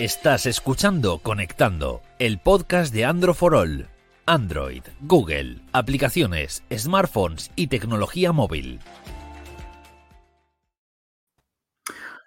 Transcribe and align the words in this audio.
Estás 0.00 0.46
escuchando 0.46 1.18
Conectando, 1.18 2.00
el 2.18 2.38
podcast 2.38 2.94
de 2.94 3.04
Android 3.04 3.34
for 3.34 3.54
All. 3.54 3.86
Android, 4.24 4.82
Google, 5.02 5.60
aplicaciones, 5.72 6.64
smartphones 6.74 7.50
y 7.54 7.66
tecnología 7.66 8.32
móvil. 8.32 8.80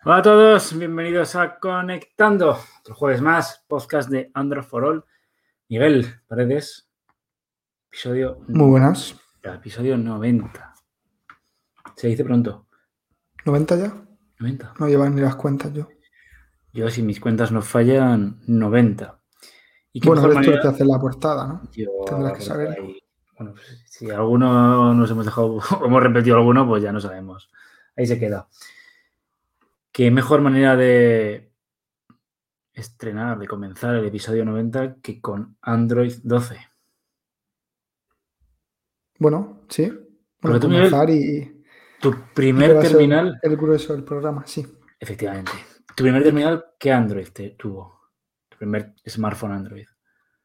Hola 0.06 0.18
a 0.18 0.22
todos, 0.22 0.78
bienvenidos 0.78 1.36
a 1.36 1.58
Conectando, 1.58 2.60
otro 2.82 2.94
jueves 2.94 3.22
más, 3.22 3.66
podcast 3.68 4.08
de 4.08 4.30
Android 4.36 4.66
for 4.66 4.86
All. 4.86 5.06
Miguel 5.68 6.22
Paredes, 6.28 6.88
episodio. 7.88 8.38
Muy 8.50 8.70
buenas. 8.70 9.16
Episodio 9.42 9.98
90. 9.98 10.76
Se 11.96 12.08
dice 12.08 12.24
pronto. 12.24 12.68
¿90 13.44 13.82
ya? 13.82 14.06
90. 14.38 14.76
No 14.78 14.88
llevan 14.88 15.16
ni 15.16 15.22
las 15.22 15.36
cuentas 15.36 15.74
yo. 15.74 15.88
Yo, 16.74 16.90
si 16.90 17.04
mis 17.04 17.20
cuentas 17.20 17.52
no 17.52 17.62
fallan, 17.62 18.42
90. 18.48 19.20
¿Y 19.94 20.00
qué 20.02 20.10
bueno, 20.10 20.28
esto 20.28 20.60
que 20.60 20.68
hace 20.68 20.86
la 20.86 21.00
portada, 21.00 21.46
¿no? 21.46 21.62
Yo, 21.72 21.88
Tendrás 22.06 22.34
que 22.34 22.44
saber. 22.44 22.76
Bueno, 23.38 23.54
pues, 23.54 23.84
si 23.86 24.10
alguno 24.10 24.94
nos 24.96 25.12
hemos 25.12 25.26
dejado, 25.26 25.60
o 25.82 25.86
hemos 25.86 26.04
repetido 26.04 26.38
alguno, 26.38 26.68
pues 26.68 26.82
ya 26.82 26.92
no 26.92 27.00
sabemos. 27.00 27.50
Ahí 27.96 28.08
se 28.08 28.20
queda. 28.20 28.48
¿Qué 29.92 30.10
mejor 30.10 30.42
manera 30.42 30.76
de 30.76 31.52
estrenar, 32.74 33.38
de 33.38 33.48
comenzar 33.48 33.94
el 33.94 34.06
episodio 34.06 34.44
90 34.44 34.96
que 34.96 35.22
con 35.22 35.56
Android 35.62 36.14
12? 36.24 36.58
Bueno, 39.20 39.62
sí. 39.70 39.94
Bueno, 40.42 40.60
comenzar 40.60 41.08
y. 41.12 41.64
Tu 42.02 42.16
primer 42.34 42.80
terminal. 42.80 43.40
El 43.44 43.56
grueso 43.58 43.94
del 43.94 44.04
programa, 44.04 44.44
sí. 44.48 44.66
Efectivamente. 45.00 45.52
¿Tu 45.96 46.04
primer 46.04 46.24
terminal 46.24 46.66
qué 46.80 46.92
Android 46.92 47.28
te 47.28 47.52
tuvo? 47.52 48.00
¿Tu 48.50 48.58
primer 48.58 48.96
smartphone 49.08 49.52
Android? 49.52 49.86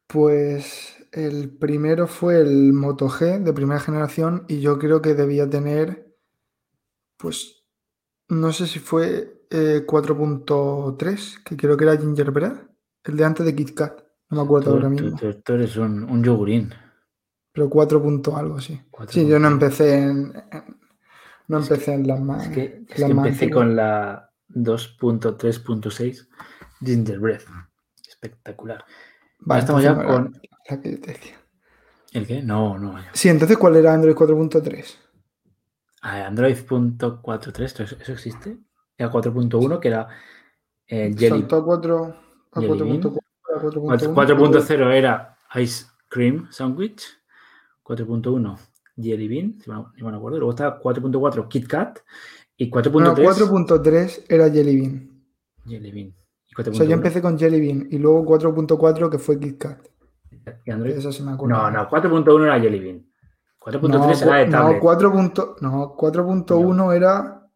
Pues 0.07 1.07
el 1.11 1.49
primero 1.49 2.07
fue 2.07 2.39
el 2.39 2.73
Moto 2.73 3.09
G 3.09 3.43
de 3.43 3.53
primera 3.53 3.79
generación 3.79 4.45
y 4.47 4.59
yo 4.59 4.77
creo 4.77 5.01
que 5.01 5.15
debía 5.15 5.49
tener, 5.49 6.15
pues, 7.17 7.63
no 8.27 8.51
sé 8.51 8.67
si 8.67 8.79
fue 8.79 9.45
4.3, 9.49 11.37
eh, 11.37 11.41
que 11.43 11.57
creo 11.57 11.77
que 11.77 11.83
era 11.85 11.97
Gingerbread, 11.97 12.53
el 13.03 13.17
de 13.17 13.25
antes 13.25 13.45
de 13.45 13.55
KitKat, 13.55 14.03
no 14.29 14.37
me 14.37 14.43
acuerdo 14.43 14.71
ahora 14.71 14.89
mismo. 14.89 15.17
Tú, 15.17 15.53
eres 15.53 15.77
un, 15.77 16.03
un, 16.03 16.23
yogurín. 16.23 16.71
Pero 17.51 17.69
4. 17.69 18.03
algo, 18.35 18.59
sí. 18.59 18.79
Sí, 19.07 19.27
yo 19.27 19.39
no 19.39 19.47
empecé 19.47 20.03
en, 20.03 20.33
no 21.47 21.57
empecé 21.57 21.93
en 21.93 22.07
las 22.07 22.21
más. 22.21 22.47
Es 22.47 22.49
que, 22.49 22.85
empecé 23.03 23.49
con 23.49 23.75
la 23.75 24.28
2.3.6 24.49 26.27
Gingerbread. 26.83 27.41
Espectacular. 28.07 28.83
Vale, 29.39 29.61
estamos 29.61 29.83
ya 29.83 29.95
con. 29.95 30.39
La 30.69 30.81
que 30.81 30.97
te 30.97 31.11
decía. 31.11 31.39
¿El 32.11 32.25
qué? 32.25 32.41
No, 32.41 32.77
no. 32.77 32.95
Sí, 33.13 33.29
entonces, 33.29 33.57
¿cuál 33.57 33.75
era 33.75 33.93
Android 33.93 34.15
4.3? 34.15 34.95
Ah, 36.01 36.25
Android.43, 36.25 38.01
¿eso 38.01 38.13
existe? 38.13 38.57
Era 38.97 39.11
4.1, 39.11 39.79
que 39.79 39.87
era 39.87 40.07
eh, 40.87 41.13
Jelly. 41.15 41.41
Saltó 41.41 41.57
a 41.57 41.65
4. 41.65 42.15
A 42.51 42.61
4.0 42.61 44.93
era 44.93 45.37
Ice 45.55 45.85
Cream 46.07 46.47
Sandwich. 46.51 47.05
4.1 47.83 48.57
Jelly 48.97 49.27
Bean, 49.27 49.59
si 49.61 49.69
me 49.69 50.15
acuerdo. 50.15 50.37
Luego 50.37 50.51
está 50.51 50.79
4.4 50.79 51.47
Kit 51.47 51.67
Kat 51.67 51.99
¿Y 52.61 52.69
4.3? 52.69 53.15
4.3 53.15 54.25
era 54.27 54.49
Jelly 54.49 54.81
Bean. 54.81 55.09
Jelly 55.65 55.91
Bean. 55.93 56.13
o 56.57 56.73
sea, 56.73 56.85
yo 56.85 56.93
empecé 56.93 57.21
con 57.21 57.39
Jelly 57.39 57.61
Bean 57.61 57.87
y 57.89 57.97
luego 57.97 58.25
4.4 58.25 59.09
que 59.09 59.17
fue 59.17 59.39
KitKat. 59.39 59.87
¿Y? 60.65 60.71
Eso 60.91 61.13
sí 61.13 61.23
me 61.23 61.31
acuerdo. 61.31 61.55
No, 61.55 61.71
no, 61.71 61.89
4.1 61.89 62.43
era 62.43 62.59
Jelly 62.59 62.79
Bean. 62.81 63.05
4.3 63.61 64.21
era 64.23 64.35
de 64.39 64.51
tablet. 64.51 64.81
No, 65.61 65.95
4.1 65.95 66.75
no, 66.75 66.91
era 66.91 67.47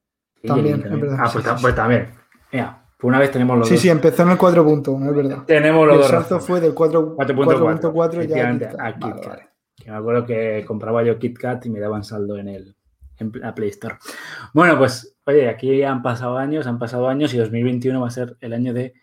también, 0.41 0.81
también. 0.81 0.93
es 0.93 1.01
verdad. 1.01 1.17
Ah, 1.19 1.29
pues, 1.33 1.45
pues, 1.61 1.75
también. 1.75 2.09
Mira, 2.53 2.85
pues 2.97 3.09
una 3.09 3.19
vez 3.19 3.31
tenemos 3.31 3.57
los 3.57 3.67
sí, 3.67 3.73
dos. 3.73 3.81
Sí, 3.81 3.87
sí, 3.87 3.91
empezó 3.91 4.23
en 4.23 4.29
el 4.29 4.37
4.1, 4.37 5.09
es 5.09 5.15
verdad. 5.15 5.43
Tenemos 5.45 5.85
los 5.85 5.95
el 5.95 6.01
dos. 6.01 6.11
El 6.13 6.17
salto 6.17 6.39
fue 6.39 6.61
del 6.61 6.73
4.4 6.73 8.25
ya 8.25 8.49
a 8.79 8.93
KitKat. 8.97 9.39
Que 9.75 9.91
me 9.91 9.97
acuerdo 9.97 10.25
que 10.25 10.63
compraba 10.65 11.03
yo 11.03 11.19
KitKat 11.19 11.65
y 11.65 11.69
me 11.71 11.81
daban 11.81 12.05
saldo 12.05 12.37
en 12.37 12.47
el, 12.47 12.77
en 13.23 13.41
la 13.41 13.55
Play 13.55 13.69
Store. 13.69 13.97
Bueno, 14.53 14.77
pues, 14.77 15.17
oye, 15.25 15.49
aquí 15.49 15.77
ya 15.77 15.91
han 15.91 16.01
pasado 16.01 16.37
años, 16.37 16.67
han 16.67 16.79
pasado 16.79 17.07
años 17.07 17.33
y 17.33 17.37
2021 17.37 17.99
va 17.99 18.07
a 18.07 18.11
ser 18.11 18.37
el 18.41 18.53
año 18.53 18.73
de 18.73 18.93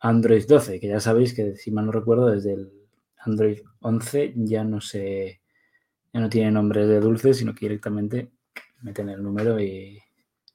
Android 0.00 0.44
12, 0.46 0.80
que 0.80 0.88
ya 0.88 1.00
sabéis 1.00 1.34
que, 1.34 1.56
si 1.56 1.70
mal 1.70 1.86
no 1.86 1.92
recuerdo, 1.92 2.30
desde 2.30 2.54
el 2.54 2.72
Android 3.18 3.60
11 3.80 4.32
ya 4.36 4.64
no 4.64 4.80
se, 4.80 5.40
ya 6.12 6.20
no 6.20 6.28
tiene 6.28 6.50
nombres 6.50 6.88
de 6.88 7.00
dulces, 7.00 7.36
sino 7.36 7.54
que 7.54 7.66
directamente 7.66 8.30
meten 8.82 9.10
el 9.10 9.22
número 9.22 9.60
y 9.60 9.98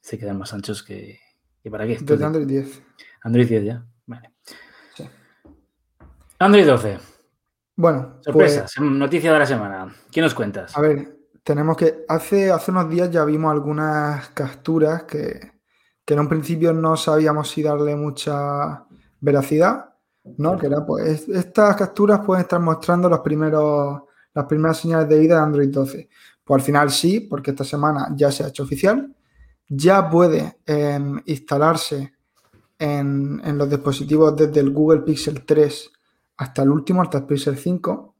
se 0.00 0.18
quedan 0.18 0.38
más 0.38 0.52
anchos 0.52 0.82
que, 0.82 1.20
para 1.70 1.86
qué. 1.86 1.98
Desde 2.00 2.24
Android 2.24 2.46
10. 2.46 2.82
Android 3.22 3.48
10 3.48 3.64
ya, 3.64 3.86
vale. 4.06 4.30
Android 6.38 6.66
12. 6.66 6.98
Bueno, 7.76 8.18
sorpresas, 8.22 8.72
pues 8.76 8.90
noticia 8.90 9.32
de 9.32 9.38
la 9.38 9.46
semana. 9.46 9.94
¿Qué 10.10 10.20
nos 10.20 10.34
cuentas? 10.34 10.76
A 10.76 10.80
ver, 10.80 11.15
tenemos 11.46 11.76
que. 11.76 12.04
Hace, 12.08 12.50
hace 12.50 12.72
unos 12.72 12.90
días 12.90 13.08
ya 13.08 13.24
vimos 13.24 13.52
algunas 13.52 14.30
capturas 14.30 15.04
que, 15.04 15.52
en 16.04 16.18
un 16.18 16.28
principio 16.28 16.72
no 16.72 16.96
sabíamos 16.96 17.48
si 17.48 17.62
darle 17.62 17.94
mucha 17.94 18.84
veracidad, 19.20 19.94
¿no? 20.38 20.58
Que 20.58 20.66
era, 20.66 20.84
pues, 20.84 21.28
estas 21.28 21.76
capturas 21.76 22.20
pueden 22.26 22.42
estar 22.42 22.58
mostrando 22.58 23.08
los 23.08 23.20
primeros, 23.20 24.02
las 24.34 24.44
primeras 24.46 24.78
señales 24.78 25.08
de 25.08 25.20
vida 25.20 25.36
de 25.36 25.42
Android 25.42 25.68
12. 25.68 26.08
Pues 26.42 26.60
al 26.60 26.66
final 26.66 26.90
sí, 26.90 27.20
porque 27.20 27.52
esta 27.52 27.62
semana 27.62 28.12
ya 28.16 28.32
se 28.32 28.42
ha 28.42 28.48
hecho 28.48 28.64
oficial. 28.64 29.14
Ya 29.68 30.10
puede 30.10 30.58
em, 30.66 31.22
instalarse 31.26 32.14
en, 32.76 33.40
en, 33.44 33.56
los 33.56 33.70
dispositivos 33.70 34.34
desde 34.34 34.58
el 34.58 34.70
Google 34.70 35.02
Pixel 35.02 35.44
3 35.44 35.92
hasta 36.38 36.62
el 36.62 36.70
último, 36.70 37.02
hasta 37.02 37.18
el 37.18 37.24
Pixel 37.24 37.56
5. 37.56 38.15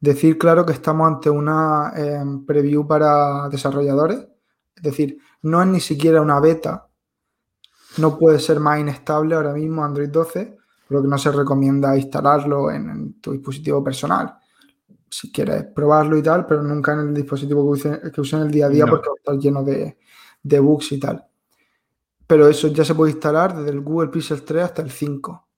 Decir 0.00 0.38
claro 0.38 0.64
que 0.64 0.72
estamos 0.72 1.06
ante 1.06 1.28
una 1.28 1.92
em, 1.94 2.46
preview 2.46 2.86
para 2.86 3.48
desarrolladores, 3.50 4.26
es 4.74 4.82
decir, 4.82 5.18
no 5.42 5.60
es 5.60 5.68
ni 5.68 5.80
siquiera 5.80 6.22
una 6.22 6.40
beta, 6.40 6.88
no 7.98 8.18
puede 8.18 8.38
ser 8.38 8.60
más 8.60 8.80
inestable 8.80 9.34
ahora 9.34 9.52
mismo 9.52 9.84
Android 9.84 10.08
12, 10.08 10.56
por 10.88 10.96
lo 10.96 11.02
que 11.02 11.08
no 11.08 11.18
se 11.18 11.32
recomienda 11.32 11.96
instalarlo 11.96 12.70
en, 12.70 13.20
tu 13.20 13.32
dispositivo 13.32 13.82
personal. 13.82 14.36
Si 15.08 15.30
quieres 15.30 15.64
probarlo 15.64 16.16
y 16.16 16.22
tal, 16.22 16.46
pero 16.46 16.62
nunca 16.62 16.92
en 16.94 17.00
el 17.00 17.14
dispositivo 17.14 17.62
que 17.74 18.20
use, 18.20 18.36
en 18.36 18.42
el 18.42 18.50
día 18.50 18.66
a 18.66 18.68
día 18.68 18.86
porque 18.86 19.08
va 19.08 19.14
a 19.14 19.18
estar 19.18 19.38
lleno 19.38 19.64
de, 19.64 20.60
bugs 20.60 20.92
y 20.92 21.00
tal. 21.00 21.26
Pero 22.26 22.48
eso 22.48 22.68
ya 22.68 22.84
se 22.84 22.94
puede 22.94 23.12
instalar 23.12 23.56
desde 23.56 23.70
el 23.70 23.80
Google 23.80 24.08
Pixel 24.08 24.42
3 24.42 24.64
hasta 24.64 24.82
el 24.82 24.90
5. 24.90 25.48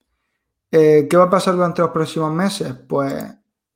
Eh, 0.71 1.07
¿Qué 1.09 1.17
va 1.19 1.25
a 1.25 1.31
pasar 1.31 1.55
durante 1.55 1.83
los 1.83 1.91
próximos 1.91 2.33
meses? 2.33 2.75
Pues 2.89 3.25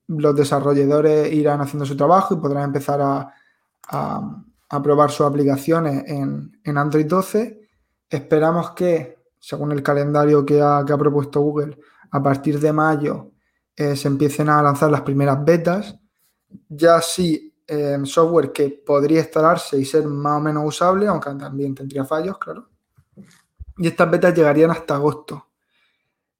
los 0.09 0.37
desarrolladores 0.37 1.33
irán 1.33 1.61
haciendo 1.61 1.85
su 1.85 1.97
trabajo 1.97 2.35
y 2.35 2.39
podrán 2.39 2.65
empezar 2.65 3.01
a, 3.01 3.33
probar 4.83 5.11
sus 5.11 5.27
aplicaciones 5.27 6.05
en, 6.07 6.79
Android 6.79 7.07
12. 7.07 7.61
Esperamos 8.09 8.71
que, 8.73 9.19
según 9.39 9.73
el 9.73 9.83
calendario 9.83 10.45
que 10.45 10.61
ha, 10.61 10.85
propuesto 10.85 11.41
Google, 11.41 11.79
a 12.11 12.23
partir 12.23 12.61
de 12.61 12.73
mayo 12.73 13.33
eh, 13.75 13.97
se 13.97 14.09
empiecen 14.09 14.49
a 14.49 14.63
lanzar 14.63 14.91
las 14.91 15.03
primeras 15.03 15.45
betas. 15.45 15.99
Ya 16.69 17.01
sí, 17.01 17.55
software 18.05 18.53
que 18.53 18.83
podría 18.87 19.21
instalarse 19.21 19.79
y 19.79 19.85
ser 19.85 20.07
más 20.07 20.39
o 20.39 20.41
menos 20.41 20.65
usable, 20.65 21.07
aunque 21.07 21.31
también 21.31 21.75
tendría 21.75 22.05
fallos, 22.05 22.39
claro. 22.39 22.69
Y 23.79 23.89
estas 23.89 24.11
betas 24.11 24.35
llegarían 24.35 24.71
hasta 24.71 24.95
agosto, 24.95 25.49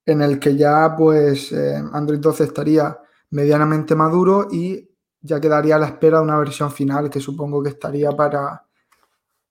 en 0.05 0.21
el 0.21 0.39
que 0.39 0.55
ya 0.55 0.95
pues 0.97 1.51
eh, 1.51 1.75
Android 1.93 2.19
12 2.19 2.45
estaría 2.45 2.97
medianamente 3.29 3.95
maduro 3.95 4.47
y 4.51 4.89
ya 5.21 5.39
quedaría 5.39 5.75
a 5.75 5.79
la 5.79 5.87
espera 5.87 6.17
de 6.17 6.23
una 6.23 6.39
versión 6.39 6.71
final 6.71 7.09
que 7.09 7.19
supongo 7.19 7.61
que 7.61 7.69
estaría 7.69 8.11
para, 8.11 8.63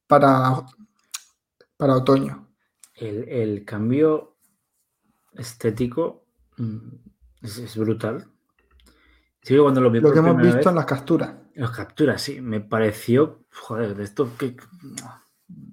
para, 0.06 0.62
para 1.76 1.96
otoño. 1.96 2.48
El, 2.94 3.64
cambio 3.64 4.36
estético 5.34 6.24
mm, 6.56 6.88
es, 7.42 7.76
brutal. 7.76 8.26
cuando 9.46 9.80
lo, 9.82 9.90
lo 9.90 10.12
que 10.12 10.18
hemos 10.18 10.40
visto 10.40 10.70
en 10.70 10.74
las 10.74 10.86
capturas. 10.86 11.34
En 11.54 11.62
las 11.62 11.72
capturas, 11.72 12.22
sí. 12.22 12.40
Me 12.40 12.60
pareció, 12.60 13.44
joder, 13.52 13.94
de 13.94 14.04
esto 14.04 14.30
que... 14.38 14.56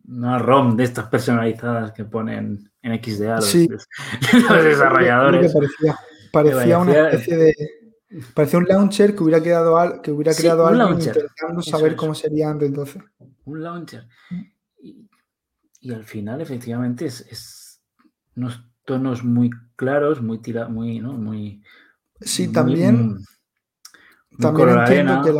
Una 0.07 0.37
ROM 0.37 0.75
de 0.75 0.83
estas 0.83 1.07
personalizadas 1.07 1.93
que 1.93 2.05
ponen 2.05 2.71
en 2.83 3.03
XDA 3.03 3.37
los, 3.37 3.55
los 4.49 4.63
desarrolladores. 4.63 5.51
Parecía, 5.51 5.99
parecía 6.31 6.77
una 6.77 7.09
especie 7.09 7.37
de, 7.37 7.55
Parecía 8.33 8.59
un 8.59 8.65
launcher 8.65 9.15
que 9.15 9.23
hubiera, 9.23 9.41
quedado, 9.41 10.01
que 10.01 10.11
hubiera 10.11 10.33
creado 10.33 10.67
algo 10.67 10.91
intentando 10.91 11.61
saber 11.61 11.95
cómo 11.95 12.13
sería 12.13 12.49
Android 12.49 12.71
12. 12.71 13.03
Un 13.45 13.63
launcher. 13.63 14.07
Y, 14.79 15.91
al 15.91 16.03
final, 16.03 16.39
efectivamente, 16.41 17.05
es, 17.05 17.81
tonos 18.85 19.23
muy 19.23 19.49
claros, 19.75 20.21
muy 20.21 20.39
tira, 20.39 20.67
muy, 20.67 20.99
¿no? 20.99 21.13
Muy. 21.13 21.63
Sí, 22.21 22.51
también. 22.51 23.17
también 24.39 24.69
entiendo 24.69 25.21
que 25.23 25.33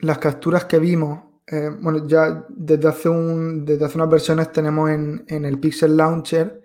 las, 0.00 0.18
capturas 0.18 0.66
que 0.66 0.78
vimos, 0.78 1.24
eh, 1.46 1.70
bueno, 1.80 2.06
ya 2.06 2.44
desde 2.48 2.88
hace 2.88 3.08
un, 3.08 3.64
desde 3.64 3.86
hace 3.86 3.96
unas 3.96 4.10
versiones 4.10 4.52
tenemos 4.52 4.90
en, 4.90 5.24
el 5.28 5.58
Pixel 5.58 5.96
Launcher 5.96 6.61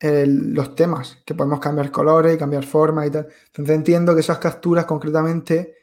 los 0.00 0.74
temas, 0.74 1.22
que 1.24 1.34
podemos 1.34 1.60
cambiar 1.60 1.90
colores 1.90 2.34
y 2.34 2.38
cambiar 2.38 2.64
formas 2.64 3.06
y 3.06 3.10
tal. 3.10 3.28
Entonces 3.46 3.76
entiendo 3.76 4.14
que 4.14 4.20
esas 4.20 4.38
capturas 4.38 4.84
concretamente 4.84 5.76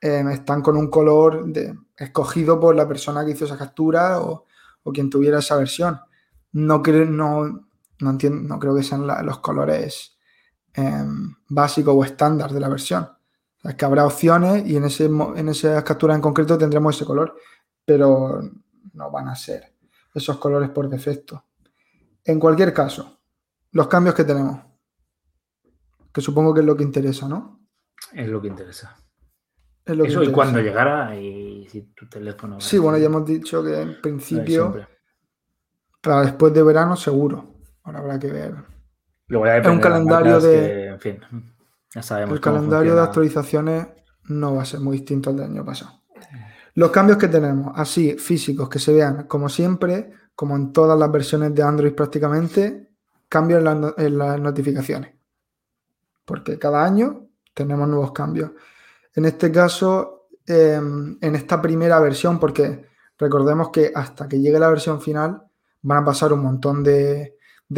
eh, 0.00 0.24
están 0.32 0.62
con 0.62 0.76
un 0.76 0.88
color 0.88 1.44
escogido 1.96 2.60
por 2.60 2.74
la 2.74 2.86
persona 2.86 3.24
que 3.24 3.32
hizo 3.32 3.44
esa 3.44 3.58
captura 3.58 4.20
o, 4.20 4.44
quien 4.94 5.10
tuviera 5.10 5.40
esa 5.40 5.56
versión. 5.56 5.98
No 6.52 6.80
creo, 6.80 7.04
no, 7.06 7.66
no, 7.98 8.10
entiendo, 8.10 8.48
no 8.48 8.58
creo 8.60 8.74
que 8.74 8.84
sean 8.84 9.06
los 9.26 9.40
colores 9.40 10.16
em, 10.74 11.34
básicos 11.48 11.94
o 11.96 12.04
estándar 12.04 12.52
de 12.52 12.60
la 12.60 12.68
versión. 12.68 13.08
es 13.64 13.74
que 13.74 13.84
habrá 13.84 14.06
opciones 14.06 14.64
y 14.64 14.76
en, 14.76 14.84
ese, 14.84 15.06
en 15.06 15.48
esa 15.48 15.82
captura 15.82 16.14
en 16.14 16.20
concreto 16.20 16.56
tendremos 16.56 16.94
ese 16.94 17.04
color, 17.04 17.34
pero 17.84 18.40
no 18.92 19.10
van 19.10 19.28
a 19.28 19.34
ser 19.34 19.74
esos 20.14 20.38
colores 20.38 20.70
por 20.70 20.88
defecto. 20.88 21.44
En 22.24 22.38
cualquier 22.38 22.72
caso, 22.72 23.15
los 23.76 23.88
cambios 23.88 24.14
que 24.14 24.24
tenemos, 24.24 24.58
que 26.10 26.22
supongo 26.22 26.54
que 26.54 26.60
es 26.60 26.66
lo 26.66 26.74
que 26.74 26.82
interesa, 26.82 27.28
¿no? 27.28 27.60
Es 28.10 28.26
lo 28.26 28.40
que 28.40 28.48
interesa. 28.48 28.96
Eso 29.84 30.22
y 30.22 30.32
cuando 30.32 30.60
llegara 30.60 31.14
y 31.14 31.68
si 31.68 31.82
tu 31.94 32.08
teléfono. 32.08 32.58
Sí, 32.58 32.78
bueno, 32.78 32.96
ya 32.96 33.04
hemos 33.04 33.26
dicho 33.26 33.62
que 33.62 33.82
en 33.82 34.00
principio 34.00 34.74
para 36.00 36.22
después 36.22 36.54
de 36.54 36.62
verano 36.62 36.96
seguro. 36.96 37.54
Ahora 37.82 37.98
habrá 37.98 38.18
que 38.18 38.32
ver. 38.32 38.54
es 39.28 39.66
un 39.68 39.78
calendario 39.78 40.40
de. 40.40 40.86
en 40.86 41.00
fin, 41.00 41.20
ya 41.94 42.02
sabemos. 42.02 42.34
El 42.34 42.40
calendario 42.40 42.94
de 42.94 43.02
actualizaciones 43.02 43.88
no 44.24 44.54
va 44.54 44.62
a 44.62 44.64
ser 44.64 44.80
muy 44.80 44.96
distinto 44.96 45.28
al 45.28 45.36
del 45.36 45.50
año 45.50 45.66
pasado. 45.66 46.02
Los 46.74 46.90
cambios 46.90 47.18
que 47.18 47.28
tenemos, 47.28 47.72
así 47.76 48.16
físicos, 48.16 48.70
que 48.70 48.78
se 48.78 48.94
vean 48.94 49.26
como 49.26 49.50
siempre, 49.50 50.12
como 50.34 50.56
en 50.56 50.72
todas 50.72 50.98
las 50.98 51.12
versiones 51.12 51.54
de 51.54 51.62
Android 51.62 51.92
prácticamente, 51.92 52.95
cambios 53.36 53.62
en 53.98 54.18
las 54.18 54.40
notificaciones. 54.40 55.14
Porque 56.24 56.58
cada 56.58 56.82
año 56.82 57.28
tenemos 57.52 57.86
nuevos 57.86 58.12
cambios. 58.12 58.52
En 59.14 59.26
este 59.26 59.52
caso, 59.52 60.28
em, 60.46 61.18
en 61.20 61.34
esta 61.34 61.60
primera 61.60 62.00
versión, 62.00 62.38
porque 62.38 62.86
recordemos 63.18 63.68
que 63.68 63.92
hasta 63.94 64.26
que 64.26 64.40
llegue 64.40 64.58
la 64.58 64.70
versión 64.70 65.02
final 65.02 65.42
van 65.82 65.98
a 65.98 66.04
pasar 66.04 66.32
un 66.32 66.40
montón 66.40 66.82
de, 66.82 67.34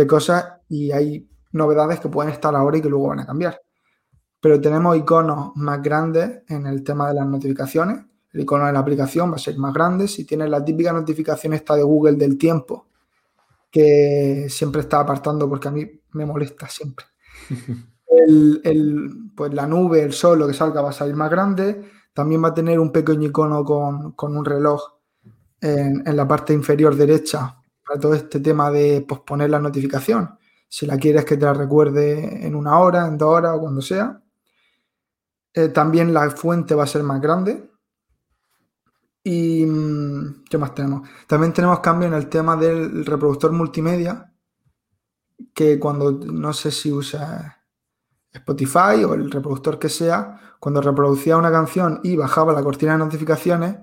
cosas 0.07 0.61
y 0.69 0.93
hay 0.93 1.29
novedades 1.53 1.99
que 1.99 2.09
pueden 2.09 2.33
estar 2.33 2.55
ahora 2.55 2.79
y 2.79 2.83
que 2.83 2.89
luego 2.89 3.09
van 3.09 3.21
a 3.21 3.27
cambiar. 3.27 3.61
Pero 4.41 4.61
tenemos 4.61 4.97
iconos 4.97 5.57
más 5.57 5.83
grandes 5.83 6.43
en 6.49 6.67
el 6.67 6.85
tema 6.85 7.09
de 7.09 7.15
las 7.15 7.27
notificaciones. 7.27 7.99
El 8.33 8.43
icono 8.43 8.67
de 8.67 8.73
la 8.73 8.79
aplicación 8.79 9.33
va 9.33 9.37
a 9.37 9.39
ser 9.39 9.59
más 9.59 9.75
grande. 9.75 10.07
Si 10.07 10.25
tienes 10.25 10.51
la 10.51 10.65
típica 10.65 10.93
notificación 10.93 11.55
esta 11.55 11.75
de 11.75 11.83
Google 11.83 12.17
del 12.17 12.39
tiempo, 12.39 12.88
que 13.71 14.47
siempre 14.49 14.83
está 14.83 15.01
apartando 15.01 15.49
porque 15.49 15.69
a 15.69 15.71
mí 15.71 15.89
me 16.13 16.27
molesta 16.27 16.69
siempre. 16.69 17.07
el, 18.65 19.33
pues 19.37 19.53
la 19.53 19.67
nube, 19.67 20.03
el 20.03 20.13
sol, 20.13 20.39
lo 20.39 20.47
que 20.47 20.55
salga 20.55 20.83
va 20.83 20.91
a 20.91 20.93
salir 20.93 21.15
más 21.15 21.31
grande. 21.31 21.91
También 22.13 22.43
va 22.43 22.49
a 22.49 22.55
tener 22.55 22.81
un 22.81 22.91
pequeño 22.91 23.29
icono 23.29 23.65
con, 23.65 24.37
un 24.37 24.45
reloj 24.45 24.83
en, 25.61 26.05
la 26.05 26.27
parte 26.27 26.53
inferior 26.53 26.97
derecha 26.97 27.57
para 27.87 28.01
todo 28.01 28.15
este 28.15 28.41
tema 28.41 28.71
de 28.71 29.05
posponer 29.07 29.51
la 29.51 29.61
notificación. 29.61 30.39
Si 30.69 30.87
la 30.87 30.99
quieres 30.99 31.25
que 31.25 31.37
te 31.37 31.45
la 31.45 31.55
recuerde 31.55 32.47
en 32.47 32.55
una 32.55 32.79
hora, 32.79 33.07
en 33.07 33.17
dos 33.17 33.29
horas 33.29 33.57
o 33.57 33.61
cuando 33.61 33.81
sea. 33.81 34.21
Eh, 35.55 35.69
también 35.69 36.13
la 36.13 36.31
fuente 36.31 36.75
va 36.75 36.85
a 36.85 36.89
ser 36.89 37.03
más 37.03 37.21
grande. 37.21 37.71
¿Y 39.25 39.67
mm, 39.67 40.45
qué 40.49 40.59
más 40.59 40.75
tenemos? 40.75 41.09
También 41.27 41.53
tenemos 41.53 41.81
cambio 41.81 42.09
en 42.09 42.15
el 42.15 42.29
tema 42.29 42.57
del 42.57 43.05
reproductor 43.05 43.53
multimedia, 43.53 44.33
que 45.55 45.79
cuando 45.79 46.13
no 46.13 46.53
sé 46.53 46.71
si 46.71 46.93
usa 46.93 47.65
Spotify 48.33 49.05
o 49.07 49.15
el 49.15 49.31
reproductor 49.31 49.79
que 49.79 49.89
sea, 49.89 50.41
cuando 50.61 50.81
reproducía 50.81 51.37
una 51.37 51.51
canción 51.51 52.01
y 52.03 52.17
bajaba 52.17 52.53
la 52.53 52.63
cortina 52.63 52.93
de 52.93 52.99
notificaciones, 52.99 53.77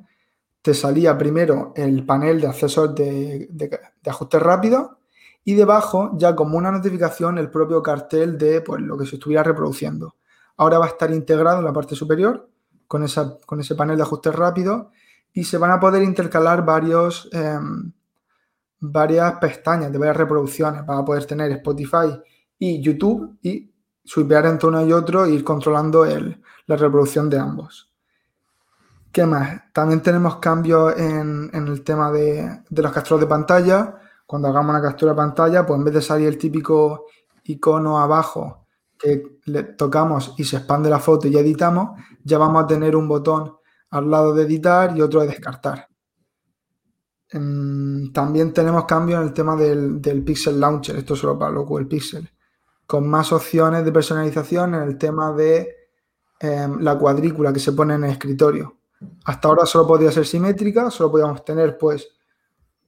te 0.62 0.74
salía 0.74 1.18
primero 1.18 1.74
el 1.76 2.06
panel 2.06 2.42
de 2.42 2.48
acceso 2.48 2.88
de, 2.88 3.48
de, 3.52 3.80
ajuste 4.08 4.40
rápido 4.40 4.98
y 5.44 5.54
debajo 5.54 6.12
ya 6.18 6.36
como 6.36 6.58
una 6.58 6.72
notificación 6.72 7.38
el 7.38 7.52
propio 7.52 7.84
cartel 7.84 8.38
de 8.38 8.62
pues, 8.62 8.82
lo 8.82 8.98
que 8.98 9.06
se 9.06 9.16
estuviera 9.16 9.44
reproduciendo. 9.44 10.16
Ahora 10.58 10.80
va 10.80 10.86
a 10.86 10.90
estar 10.90 11.12
integrado 11.12 11.60
en 11.60 11.66
la 11.66 11.74
parte 11.74 11.96
superior 11.96 12.50
con, 12.88 13.04
esa, 13.04 13.38
con 13.46 13.60
ese 13.60 13.76
panel 13.76 13.98
de 13.98 14.04
ajuste 14.04 14.32
rápido 14.32 14.92
y 15.36 15.44
se 15.44 15.58
van 15.58 15.70
a 15.70 15.80
poder 15.80 16.02
intercalar 16.02 16.66
varios, 16.66 17.30
em, 17.34 17.92
varias 18.80 19.34
pestañas 19.34 19.92
de 19.92 19.98
varias 19.98 20.16
reproducciones. 20.16 20.86
Van 20.86 21.00
a 21.00 21.06
poder 21.06 21.26
tener 21.26 21.52
Spotify 21.52 22.18
y 22.58 22.82
YouTube 22.82 23.38
y 23.42 23.70
swipear 24.04 24.46
entre 24.46 24.70
uno 24.70 24.86
y 24.86 24.94
otro 24.94 25.26
e 25.26 25.32
ir 25.32 25.44
controlando 25.44 26.06
la 26.06 26.76
reproducción 26.78 27.30
de 27.30 27.38
ambos. 27.38 27.92
¿Qué 29.12 29.26
más? 29.26 29.62
También 29.74 30.02
tenemos 30.02 30.38
cambios 30.38 30.98
en, 30.98 31.50
el 31.54 31.84
tema 31.84 32.12
de, 32.12 32.62
los 32.70 32.92
capturas 32.94 33.20
de 33.20 33.28
pantalla. 33.28 33.96
Cuando 34.26 34.48
hagamos 34.48 34.70
una 34.70 34.82
captura 34.82 35.12
de 35.12 35.18
pantalla, 35.18 35.66
pues 35.66 35.78
en 35.78 35.84
vez 35.84 35.94
de 35.96 36.02
salir 36.02 36.30
el 36.30 36.38
típico 36.38 37.08
icono 37.44 38.00
abajo 38.00 38.68
que 38.98 39.40
le 39.46 39.64
tocamos 39.64 40.34
y 40.38 40.46
se 40.46 40.58
expande 40.58 40.90
la 40.90 41.00
foto 41.00 41.28
y 41.28 41.36
editamos, 41.36 42.00
ya 42.24 42.38
vamos 42.38 42.64
a 42.64 42.68
tener 42.68 42.96
un 42.96 43.10
botón 43.10 43.56
al 43.92 44.10
lado 44.10 44.34
de 44.34 44.44
editar 44.44 44.96
y 44.98 45.02
otro 45.02 45.22
de 45.22 45.28
descartar. 45.28 45.88
Em, 47.30 48.12
también 48.14 48.54
tenemos 48.54 48.86
cambios 48.86 49.22
en 49.22 49.28
el 49.28 49.34
tema 49.34 49.56
del, 49.56 50.24
Pixel 50.24 50.60
Launcher, 50.60 50.96
esto 50.96 51.16
solo 51.16 51.38
para 51.38 51.52
lo 51.52 51.78
el 51.80 51.88
Pixel 51.88 52.30
con 52.86 53.08
más 53.08 53.32
opciones 53.32 53.84
de 53.84 53.92
personalización 53.92 54.76
en 54.76 54.84
el 54.84 54.98
tema 54.98 55.34
de 55.34 55.76
em, 56.40 56.80
la 56.80 56.98
cuadrícula 56.98 57.52
que 57.52 57.60
se 57.60 57.72
pone 57.72 57.96
en 57.96 58.04
el 58.04 58.12
escritorio. 58.12 58.78
Hasta 59.26 59.48
ahora 59.48 59.66
solo 59.66 59.88
podía 59.88 60.12
ser 60.12 60.26
simétrica, 60.26 60.92
solo 60.92 61.12
podíamos 61.12 61.44
tener 61.44 61.78
pues 61.78 62.08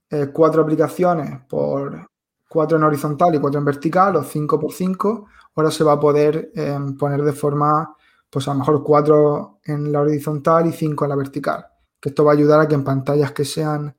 eh, 0.10 0.28
cuatro 0.32 0.62
aplicaciones 0.62 1.42
por 1.48 2.10
cuatro 2.48 2.78
en 2.78 2.84
horizontal 2.84 3.36
y 3.36 3.40
cuatro 3.40 3.60
en 3.60 3.66
vertical 3.66 4.16
o 4.18 4.24
cinco 4.24 4.60
por 4.60 4.72
cinco. 4.72 5.28
Ahora 5.56 5.72
se 5.72 5.84
va 5.84 5.94
a 5.94 6.00
poder 6.00 6.52
em, 6.54 6.96
poner 6.96 7.24
de 7.24 7.34
forma, 7.34 7.96
pues 8.30 8.48
a 8.48 8.54
lo 8.54 8.60
mejor 8.60 8.84
cuatro 8.84 9.60
en 9.64 9.92
la 9.92 10.02
horizontal 10.02 10.68
y 10.68 10.72
cinco 10.72 11.06
en 11.06 11.10
la 11.10 11.16
vertical. 11.16 11.66
Que 12.00 12.10
esto 12.10 12.24
va 12.26 12.32
a 12.32 12.36
ayudar 12.36 12.60
a 12.60 12.68
que 12.68 12.76
en 12.76 12.84
pantallas 12.84 13.32
que 13.32 13.46
sean 13.46 13.96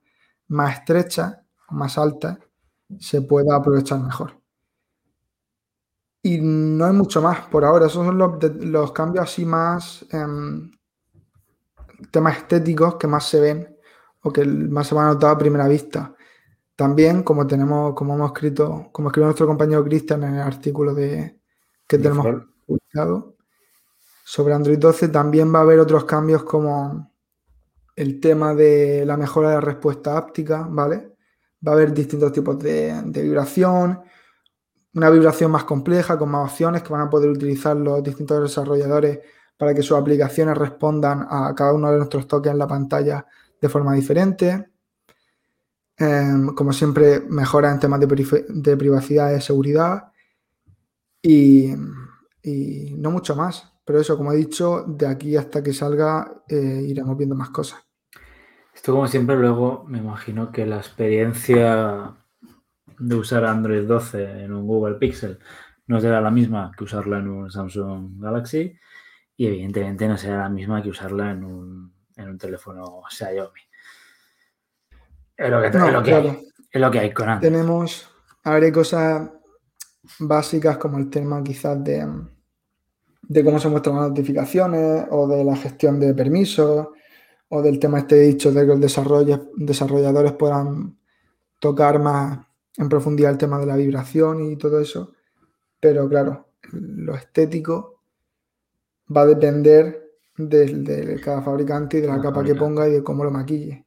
más 0.49 0.78
estrechas 0.78 1.38
o 1.68 1.75
más 1.75 1.99
altas 1.99 2.38
se 2.99 3.23
pueda 3.23 3.56
aprovechar 3.56 4.00
mejor. 4.00 4.40
Y 6.23 6.38
no 6.40 6.85
hay 6.85 6.92
mucho 6.92 7.23
más 7.23 7.47
por 7.47 7.64
ahora. 7.64 7.87
Esos 7.87 8.04
son 8.06 8.18
los, 8.18 8.92
cambios 8.92 9.25
así 9.25 9.44
más 9.44 10.04
em, 10.11 10.70
temas 12.11 12.38
estéticos 12.38 12.97
que 12.97 13.06
más 13.06 13.28
se 13.28 13.40
ven 13.40 13.76
o 14.23 14.32
que 14.32 14.44
más 14.44 14.87
se 14.87 14.94
van 14.94 15.06
a 15.06 15.12
notar 15.14 15.35
a 15.35 15.38
primera 15.38 15.68
vista. 15.68 16.14
También, 16.76 17.23
como 17.23 17.47
tenemos, 17.47 17.94
como 17.94 18.14
hemos 18.14 18.32
escrito, 18.32 18.88
como 18.92 19.08
escribió 19.08 19.26
nuestro 19.26 19.47
compañero 19.47 19.85
Cristian 19.85 20.23
en 20.25 20.35
el 20.35 20.42
artículo 20.42 20.94
de, 20.94 21.40
que 21.87 21.99
tenemos 21.99 22.26
publicado 22.66 23.38
sobre 24.28 24.52
Android 24.52 24.78
12, 24.78 25.08
también 25.08 25.54
va 25.54 25.61
a 25.61 25.62
haber 25.62 25.78
otros 25.80 26.04
cambios 26.04 26.44
como 26.44 27.11
el 27.97 28.20
tema 28.20 28.54
de 28.54 29.06
la 29.06 29.16
mejora 29.16 29.49
de 29.49 29.54
la 29.54 29.61
respuesta 29.62 30.18
áptica, 30.18 30.68
¿vale? 30.68 31.16
Va 31.66 31.73
a 31.73 31.75
haber 31.75 31.94
distintos 31.94 32.30
tipos 32.30 32.58
de, 32.58 33.00
de 33.06 33.23
vibración, 33.23 34.02
una 34.92 35.08
vibración 35.08 35.50
más 35.50 35.64
compleja, 35.64 36.18
con 36.18 36.28
más 36.28 36.52
opciones 36.52 36.82
que 36.82 36.92
van 36.92 37.00
a 37.00 37.08
poder 37.08 37.30
utilizar 37.30 37.75
los 37.75 38.02
distintos 38.02 38.42
desarrolladores 38.42 39.20
para 39.56 39.73
que 39.73 39.80
sus 39.80 39.97
aplicaciones 39.97 40.58
respondan 40.58 41.26
a 41.26 41.54
cada 41.56 41.73
uno 41.73 41.90
de 41.90 41.97
nuestros 41.97 42.28
toques 42.28 42.52
en 42.52 42.58
la 42.58 42.66
pantalla 42.66 43.25
de 43.58 43.68
forma 43.70 43.94
diferente. 43.94 44.73
Em, 45.97 46.54
como 46.54 46.75
siempre, 46.75 47.20
mejora 47.20 47.73
en 47.73 47.80
temas 47.80 47.99
de, 47.99 48.76
privacidad 48.76 49.35
y 49.35 49.40
seguridad. 49.40 50.12
Y, 51.23 51.75
no 52.99 53.11
mucho 53.11 53.35
más. 53.35 53.77
Pero 53.88 54.00
eso, 54.00 54.18
como 54.18 54.33
he 54.33 54.37
dicho, 54.37 54.85
de 54.87 55.07
aquí 55.07 55.35
hasta 55.35 55.62
que 55.62 55.73
salga 55.73 56.42
eh, 56.47 56.83
iremos 56.87 57.16
viendo 57.16 57.35
más 57.35 57.49
cosas. 57.49 57.80
Esto, 58.75 58.92
como 58.92 59.09
siempre, 59.09 59.35
luego 59.35 59.85
me 59.88 59.97
imagino 59.97 60.52
que 60.52 60.66
la 60.66 60.76
experiencia 60.76 62.14
de 62.99 63.14
usar 63.14 63.47
Android 63.47 63.87
12 63.87 64.45
en 64.45 64.52
un 64.52 64.66
Google 64.66 64.97
Pixel 64.97 65.38
no 65.87 66.02
será 66.02 66.21
la 66.21 66.30
misma 66.30 66.71
que 66.76 66.85
usarla 66.85 67.16
en 67.16 67.28
un 67.28 67.50
Samsung 67.50 68.21
Galaxy 68.21 68.78
y 69.38 69.47
evidentemente 69.47 70.07
no 70.07 70.18
será 70.18 70.40
la 70.40 70.50
misma 70.50 70.83
que 70.83 70.90
usarla 70.90 71.30
en 71.30 71.45
un, 71.45 71.95
en 72.14 72.28
un 72.28 72.37
teléfono 72.37 73.00
Xiaomi. 73.09 73.61
Es 75.35 75.50
lo 75.50 75.62
que, 76.02 76.12
hay, 76.12 76.47
es 76.71 76.80
lo 76.83 76.90
que 76.90 76.99
hay 76.99 77.14
con 77.14 77.30
Android. 77.30 77.52
Tenemos, 77.52 78.07
hay 78.45 78.71
cosas 78.71 79.30
básicas 80.18 80.76
como 80.76 80.99
el 80.99 81.09
tema 81.09 81.42
quizás 81.42 81.83
de, 81.83 82.07
de 83.22 83.44
cómo 83.44 83.58
se 83.58 83.68
muestran 83.68 83.96
las 83.96 84.08
notificaciones 84.08 85.06
o 85.10 85.26
de 85.26 85.44
la 85.44 85.56
gestión 85.56 86.00
de 86.00 86.14
permisos 86.14 86.88
o 87.48 87.62
del 87.62 87.78
tema 87.78 87.98
este 87.98 88.20
dicho 88.20 88.52
de 88.52 88.62
que 88.62 88.76
los 88.76 89.40
desarrolladores 89.56 90.32
puedan 90.32 90.98
tocar 91.58 91.98
más 91.98 92.46
en 92.76 92.88
profundidad 92.88 93.32
el 93.32 93.38
tema 93.38 93.58
de 93.58 93.66
la 93.66 93.76
vibración 93.76 94.50
y 94.50 94.56
todo 94.56 94.80
eso. 94.80 95.12
Pero 95.80 96.08
claro, 96.08 96.48
lo 96.72 97.14
estético 97.14 98.02
va 99.14 99.22
a 99.22 99.26
depender 99.26 100.12
de, 100.37 101.20
cada 101.22 101.42
fabricante 101.42 101.98
y 101.98 102.00
de 102.00 102.08
la, 102.08 102.20
capa 102.20 102.44
que 102.44 102.54
ponga 102.54 102.88
y 102.88 102.92
de 102.92 103.02
cómo 103.02 103.25
lo 103.25 103.30
maquille. 103.30 103.84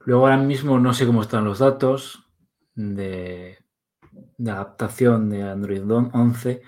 Luego 0.00 0.26
ahora 0.26 0.38
mismo 0.38 0.78
no 0.78 0.92
sé 0.92 1.06
cómo 1.06 1.22
están 1.22 1.44
los 1.44 1.58
datos 1.58 2.30
de, 2.74 3.58
adaptación 4.46 5.30
de 5.30 5.42
Android 5.42 5.82
11. 5.90 6.62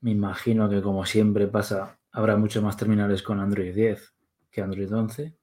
Me 0.00 0.10
imagino 0.10 0.68
que 0.68 0.82
como 0.82 1.04
siempre 1.06 1.46
pasa, 1.46 1.98
habrá 2.10 2.36
muchos 2.36 2.62
más 2.62 2.76
terminales 2.76 3.22
con 3.22 3.40
Android 3.40 3.74
10 3.74 4.12
que 4.50 4.60
Android 4.60 4.94
11. 4.94 5.34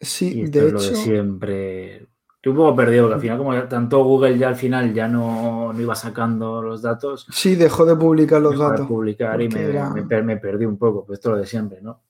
Sí, 0.00 0.46
de 0.46 0.68
hecho. 0.68 0.78
de 0.78 0.96
siempre. 0.96 2.08
Estoy 2.36 2.50
un 2.50 2.56
poco 2.56 2.76
perdido, 2.76 3.04
porque 3.04 3.14
al 3.14 3.20
final, 3.20 3.38
como 3.38 3.62
tanto 3.68 4.02
Google 4.02 4.36
ya 4.36 4.48
al 4.48 4.56
final 4.56 4.92
ya 4.92 5.06
no, 5.06 5.72
iba 5.78 5.94
sacando 5.94 6.60
los 6.60 6.82
datos. 6.82 7.26
Sí, 7.30 7.54
dejó 7.54 7.84
de 7.84 7.94
publicar 7.94 8.42
los 8.42 8.58
datos. 8.58 8.80
De 8.80 8.86
publicar 8.86 9.40
y 9.40 9.48
me, 9.48 10.36
perdí 10.38 10.64
un 10.64 10.76
poco, 10.76 11.06
pues 11.06 11.20
esto 11.20 11.30
lo 11.30 11.36
de 11.36 11.46
siempre, 11.46 11.80
¿no? 11.80 12.02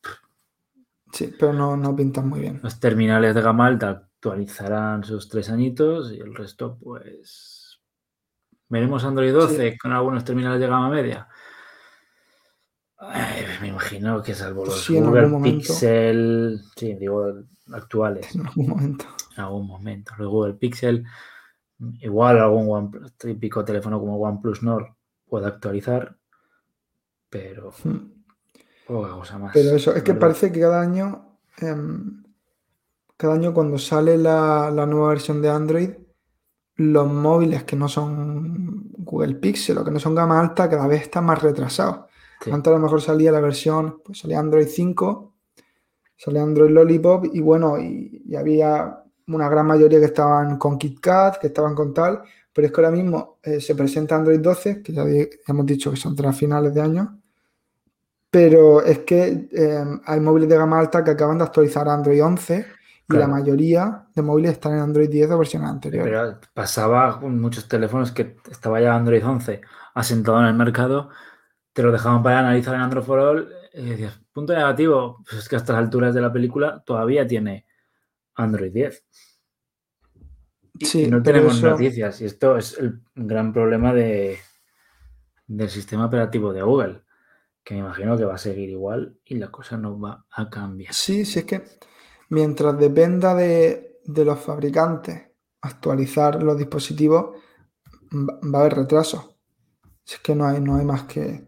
Sí, 1.13 1.35
pero 1.39 1.53
no, 1.53 1.77
no 1.77 1.95
pintan 1.95 2.29
muy 2.31 2.41
bien. 2.41 2.61
Los 2.63 2.81
terminales 2.81 3.35
de 3.35 3.43
gama 3.43 3.67
alta 3.67 3.91
actualizarán 3.91 5.05
sus 5.05 5.29
tres 5.29 5.51
añitos 5.51 6.11
y 6.13 6.21
el 6.21 6.35
resto, 6.35 6.79
pues. 6.83 7.52
Veremos 8.73 9.05
Android 9.05 9.35
12 9.35 9.77
con 9.77 9.93
algunos 9.93 10.25
terminales 10.25 10.59
de 10.59 10.67
gama 10.67 10.89
media. 10.89 11.29
me 13.61 13.69
imagino 13.69 14.23
que 14.23 14.35
salvo 14.35 14.65
los 14.65 14.89
Google 14.89 15.29
Pixel, 15.43 16.59
sí, 16.75 16.95
digo 16.95 17.35
actuales. 17.71 18.35
En 18.35 18.47
algún 18.47 18.69
momento. 18.69 19.05
En 19.37 19.45
algún 19.45 19.67
momento. 19.67 20.13
Los 20.17 20.29
Google 20.29 20.55
Pixel, 20.55 21.05
igual 22.01 22.41
algún 22.41 23.13
típico 23.19 23.63
teléfono 23.63 24.01
como 24.01 24.17
OnePlus 24.17 24.63
Nord 24.63 24.87
puede 25.27 25.49
actualizar, 25.49 26.17
pero 27.29 27.75
hmm. 27.85 28.25
poca 28.87 29.11
cosa 29.11 29.37
más. 29.37 29.53
Pero 29.53 29.77
eso, 29.77 29.95
es 29.95 30.03
que 30.03 30.15
parece 30.15 30.51
que 30.51 30.61
cada 30.61 30.81
año, 30.81 31.37
em, 31.59 32.23
cada 33.19 33.35
año 33.35 33.53
cuando 33.53 33.77
sale 33.77 34.17
la, 34.17 34.71
la 34.71 34.87
nueva 34.87 35.11
versión 35.11 35.43
de 35.43 35.51
Android, 35.51 35.91
los 36.83 37.13
móviles 37.13 37.65
que 37.65 37.77
no 37.77 37.89
son 37.89 38.93
Google 38.99 39.35
Pixel 39.37 39.79
o 39.79 39.85
que 39.85 39.91
no 39.91 40.01
son 40.01 40.15
gama 40.15 40.41
alta 40.41 40.69
cada 40.69 40.87
vez 40.87 41.03
están 41.03 41.25
más 41.25 41.43
retrasados. 41.43 42.07
Antes 42.51 42.71
a 42.73 42.77
lo 42.77 42.83
mejor 42.83 43.01
salía 43.01 43.31
la 43.31 43.41
versión, 43.41 44.01
pues 44.05 44.19
salía 44.19 44.41
Android 44.41 44.67
5, 44.67 45.35
salía 46.17 46.43
Android 46.43 46.71
Lollipop 46.71 47.27
y 47.33 47.41
bueno, 47.41 47.79
y, 47.79 48.35
había 48.37 48.99
una 49.29 49.49
gran 49.49 49.67
mayoría 49.67 50.01
que 50.01 50.07
estaban 50.07 50.59
con 50.59 50.77
KitKat, 50.77 51.39
que 51.39 51.47
estaban 51.49 51.75
con 51.75 51.95
tal, 51.95 52.23
pero 52.53 52.67
es 52.67 52.73
que 52.73 52.81
ahora 52.81 52.91
mismo 52.91 53.39
eh, 53.43 53.61
se 53.61 53.75
presenta 53.77 54.17
Android 54.17 54.41
12, 54.41 54.83
que 54.83 54.93
ya, 54.93 55.05
hemos 55.47 55.67
dicho 55.67 55.91
que 55.91 55.97
son 55.97 56.17
tras 56.17 56.37
finales 56.37 56.75
de 56.75 56.81
año, 56.81 57.21
pero 58.31 58.83
es 58.83 59.01
que 59.01 59.49
eh, 59.53 59.85
hay 60.05 60.21
móviles 60.21 60.49
de 60.49 60.57
gama 60.57 60.81
alta 60.81 61.05
que 61.05 61.13
acaban 61.13 61.39
de 61.39 61.45
actualizar 61.45 61.89
Android 61.89 62.25
11 62.25 62.67
y 63.13 63.19
la 63.19 63.29
mayoría 63.29 64.07
de 64.15 64.23
móviles 64.23 64.53
están 64.53 64.75
en 64.75 64.81
Android 64.81 65.09
10 65.09 65.31
o 65.31 65.39
versiones 65.39 65.71
anteriores. 65.71 66.13
Pero 66.13 66.41
pasaba 66.55 67.21
con 67.21 67.41
muchos 67.41 67.69
teléfonos 67.69 68.13
que 68.13 68.37
estaba 68.51 68.81
ya 68.81 68.95
Android 68.95 69.27
11 69.27 69.61
asentado 69.95 70.41
en 70.41 70.47
el 70.47 70.55
mercado 70.55 71.11
te 71.73 71.83
lo 71.83 71.93
dejaban 71.93 72.23
para 72.23 72.41
analizar 72.41 72.75
en 72.75 72.83
Android 72.83 73.05
for 73.05 73.19
All 73.19 73.49
y 73.73 73.91
decías, 73.91 74.21
punto 74.33 74.55
negativo, 74.55 75.23
pues 75.25 75.43
es 75.43 75.49
que 75.49 75.57
a 75.57 75.59
estas 75.59 75.77
alturas 75.77 76.15
de 76.15 76.21
la 76.21 76.33
película 76.33 76.83
todavía 76.85 77.27
tiene 77.27 77.67
Android 78.35 78.73
10. 78.73 79.07
Sí, 80.81 81.07
no 81.07 81.23
tenemos 81.23 81.63
noticias 81.63 82.21
y 82.21 82.27
esto 82.27 82.57
es 82.57 82.77
el 82.79 83.01
gran 83.15 83.53
problema 83.53 83.95
de, 83.95 84.39
del 85.47 85.71
sistema 85.71 86.07
operativo 86.07 86.53
de 86.53 86.63
Google, 86.63 87.03
que 87.63 87.75
me 87.75 87.81
imagino 87.81 88.17
que 88.17 88.25
va 88.25 88.35
a 88.35 88.39
seguir 88.39 88.69
igual 88.69 89.19
y 89.25 89.37
la 89.37 89.51
cosa 89.51 89.77
no 89.77 89.99
va 89.99 90.27
a 90.31 90.51
cambiar. 90.51 90.93
Sí, 90.93 91.25
sí, 91.25 91.39
es 91.41 91.45
que 91.45 91.63
mientras 92.33 92.79
dependa 92.79 93.35
de, 93.35 94.01
de 94.07 94.25
los 94.25 94.41
fabricantes 94.41 95.21
actualizar 95.61 96.43
los 96.43 96.57
dispositivos, 96.57 97.37
va 98.11 98.59
a 98.59 98.61
haber 98.63 98.75
retraso. 98.75 99.37
Es 100.05 100.19
que 100.19 100.35
no 100.35 100.47
hay, 100.47 100.59
no 100.59 100.77
hay 100.77 100.85
más 100.87 101.03
que, 101.03 101.47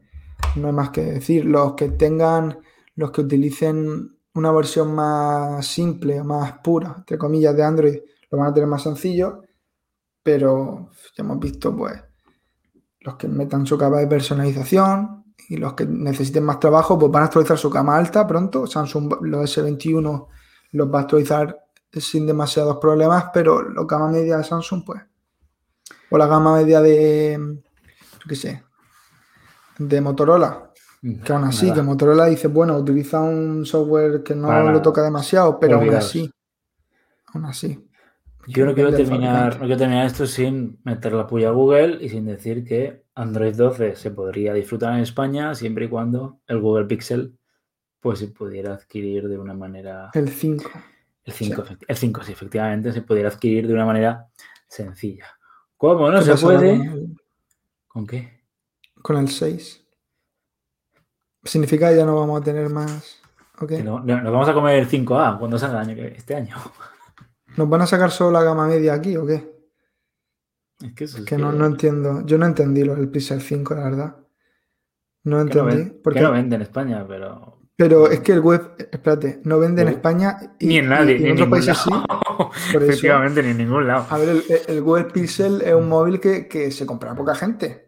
no 0.57 0.67
hay 0.67 0.75
más 0.75 0.91
que 0.91 1.03
decir. 1.03 1.47
Los 1.47 1.73
que 1.73 1.89
tengan, 1.89 2.59
los 2.97 3.11
que 3.13 3.23
utilicen 3.23 4.19
una 4.35 4.53
versión 4.53 4.95
más 4.95 5.67
simple, 5.67 6.23
más 6.23 6.59
pura, 6.63 6.97
entre 6.99 7.17
comillas, 7.17 7.57
de 7.57 7.65
Android, 7.65 7.99
lo 8.31 8.39
van 8.39 8.49
a 8.49 8.55
tener 8.55 8.69
más 8.69 8.83
sencillo, 8.83 9.41
pero 10.23 10.91
ya 11.17 11.25
hemos 11.25 11.41
visto, 11.41 11.75
pues, 11.75 11.95
los 13.01 13.17
que 13.17 13.27
metan 13.27 13.65
su 13.65 13.79
capa 13.79 14.01
de 14.01 14.07
personalización 14.07 15.35
y 15.49 15.57
los 15.57 15.73
que 15.73 15.87
necesiten 15.87 16.45
más 16.45 16.61
trabajo, 16.61 16.99
pues 16.99 17.11
van 17.11 17.23
a 17.23 17.27
actualizar 17.27 17.57
su 17.57 17.71
cama 17.71 17.97
alta 17.97 18.27
pronto. 18.27 18.67
Samsung, 18.67 19.15
los 19.23 19.57
S21 19.57 20.29
los 20.75 20.93
va 20.93 20.99
a 20.99 21.03
actualizar 21.03 21.65
sin 21.93 22.27
demasiados 22.27 22.79
problemas, 22.79 23.27
pero 23.33 23.63
la 23.71 23.85
gama 23.85 24.09
media 24.09 24.37
de 24.37 24.45
Samsung, 24.45 24.85
pues, 24.85 25.03
o 26.11 26.19
la 26.19 26.27
gama 26.27 26.57
media 26.57 26.81
de, 26.81 27.39
yo 27.39 28.29
qué 28.29 28.35
sé, 28.35 28.65
de 29.79 30.01
Motorola. 30.01 30.71
Que 31.23 31.33
aún 31.35 31.45
así, 31.45 31.71
que 31.71 31.83
Motorola 31.83 32.27
dice, 32.27 32.49
bueno, 32.49 32.79
utiliza 32.79 33.21
un 33.21 33.67
software 33.67 34.23
que 34.23 34.35
no 34.35 34.71
lo 34.71 34.81
toca 34.81 35.03
demasiado, 35.03 35.61
pero 35.61 35.77
aún 35.77 35.95
así. 35.95 36.31
Aún 37.27 37.45
así. 37.45 37.89
Yo 38.47 38.67
no 38.67 38.75
quiero, 38.75 38.93
terminar, 38.93 39.55
no 39.55 39.61
quiero 39.61 39.77
terminar 39.77 40.07
esto 40.07 40.27
sin 40.27 40.79
meter 40.85 41.13
la 41.13 41.27
puya 41.27 41.49
a 41.49 41.53
Google 41.53 41.99
y 42.01 42.09
sin 42.09 42.27
decir 42.27 42.65
que 42.65 43.05
Android 43.15 43.55
12 43.55 43.97
se 43.97 44.11
podría 44.11 44.53
disfrutar 44.53 44.95
en 44.95 45.01
España 45.01 45.55
siempre 45.55 45.87
y 45.87 45.89
cuando 45.89 46.41
el 46.47 46.61
Google 46.61 46.87
Pixel 46.87 47.39
pues 48.05 48.19
se 48.19 48.29
pudiera 48.29 48.75
adquirir 48.75 49.29
de 49.29 49.39
una 49.39 49.55
manera... 49.55 50.11
El 50.13 50.29
5. 50.29 50.71
El 51.25 51.33
5, 51.33 51.65
el 51.89 51.97
5 51.97 52.23
sí, 52.23 52.33
efectivamente, 52.33 52.93
se 52.93 53.01
pudiera 53.01 53.31
adquirir 53.31 53.67
de 53.67 53.73
una 53.73 53.87
manera 53.87 54.29
sencilla. 54.69 55.27
¿Cómo 55.79 56.11
no 56.11 56.21
se 56.21 56.37
puede? 56.37 57.09
¿Con 57.89 58.07
qué? 58.07 58.45
con 59.01 59.17
el 59.17 59.29
6. 59.29 59.87
Significa 61.45 61.91
que 61.91 61.97
ya 61.97 62.05
no 62.05 62.17
vamos 62.17 62.41
a 62.41 62.45
tener 62.45 62.71
más. 62.71 63.21
Okay. 63.59 63.83
nos 63.83 64.05
vamos 64.05 64.49
a 64.49 64.53
comer 64.55 64.79
el 64.81 64.89
5A 64.89 65.39
cuando 65.39 65.59
salga 65.59 65.83
este 65.93 66.35
año. 66.35 66.57
¿Nos 67.57 67.69
van 67.69 67.83
a 67.83 67.87
sacar 67.87 68.11
solo 68.11 68.33
la 68.33 68.43
gama 68.43 68.67
media 68.67 68.95
aquí 68.95 69.17
o 69.17 69.27
qué? 69.27 69.55
Es 70.83 70.93
que, 70.95 71.05
es 71.05 71.15
que, 71.17 71.39
No, 71.39 71.53
no, 71.53 71.67
entiendo. 71.67 72.25
Yo 72.27 72.37
no 72.37 72.47
entendí 72.47 72.85
lo 72.85 72.97
del 72.97 73.09
Pixel 73.09 73.41
5, 73.41 73.75
la 73.75 73.85
verdad. 73.85 74.17
No 75.23 75.41
entendí. 75.41 75.85
No 75.85 75.93
porque 76.03 76.21
no 76.21 76.33
vende 76.33 76.57
en 76.57 76.63
España, 76.63 77.05
pero. 77.07 77.64
Pero 77.77 78.09
es 78.09 78.21
que 78.21 78.33
el 78.33 78.41
web, 78.41 78.77
espérate, 78.79 79.41
no 79.45 79.59
vende 79.59 79.83
en 79.83 79.89
España 79.89 80.55
y, 80.61 80.67
ni 80.67 80.79
en 80.79 80.89
nadie, 80.89 81.19
ni 81.19 81.27
en 81.27 81.33
otros 81.33 81.49
países 81.49 81.79
sí. 81.79 81.91
Efectivamente, 82.75 83.43
ni 83.43 83.51
en 83.51 83.59
ningún 83.59 83.87
lado. 83.87 84.07
A 84.11 84.19
ver, 84.19 84.29
el, 84.29 84.45
el 84.69 84.83
Google 84.83 85.07
Pixel 85.07 85.61
es 85.63 85.75
un 85.75 85.89
móvil 85.89 86.21
que, 86.21 86.47
que 86.47 86.71
se 86.71 86.87
compra 86.87 87.15
poca 87.15 87.35
gente. 87.35 87.85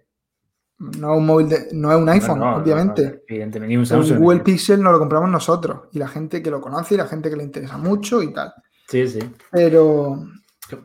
No 0.79 1.13
es 1.13 1.19
un 1.19 1.27
móvil 1.27 1.49
no 1.73 1.91
es 1.91 1.97
un 1.97 2.09
iPhone, 2.09 2.43
obviamente. 2.43 3.23
evidentemente, 3.29 3.79
un, 3.79 3.87
Samsung, 3.87 4.19
Google 4.19 4.41
Pixel 4.41 4.83
no 4.83 4.93
lo 4.93 4.99
compramos 4.99 5.31
nosotros. 5.31 5.89
Y 5.93 5.99
la 5.99 6.09
gente 6.09 6.43
que 6.43 6.51
lo 6.51 6.61
conoce 6.61 6.95
y 6.95 6.99
la 6.99 7.07
gente 7.07 7.31
que 7.31 7.37
le 7.37 7.45
interesa 7.45 7.79
mucho 7.79 8.23
y 8.23 8.33
tal. 8.33 8.53
Sí, 8.89 9.09
sí. 9.09 9.21
Pero. 9.51 10.17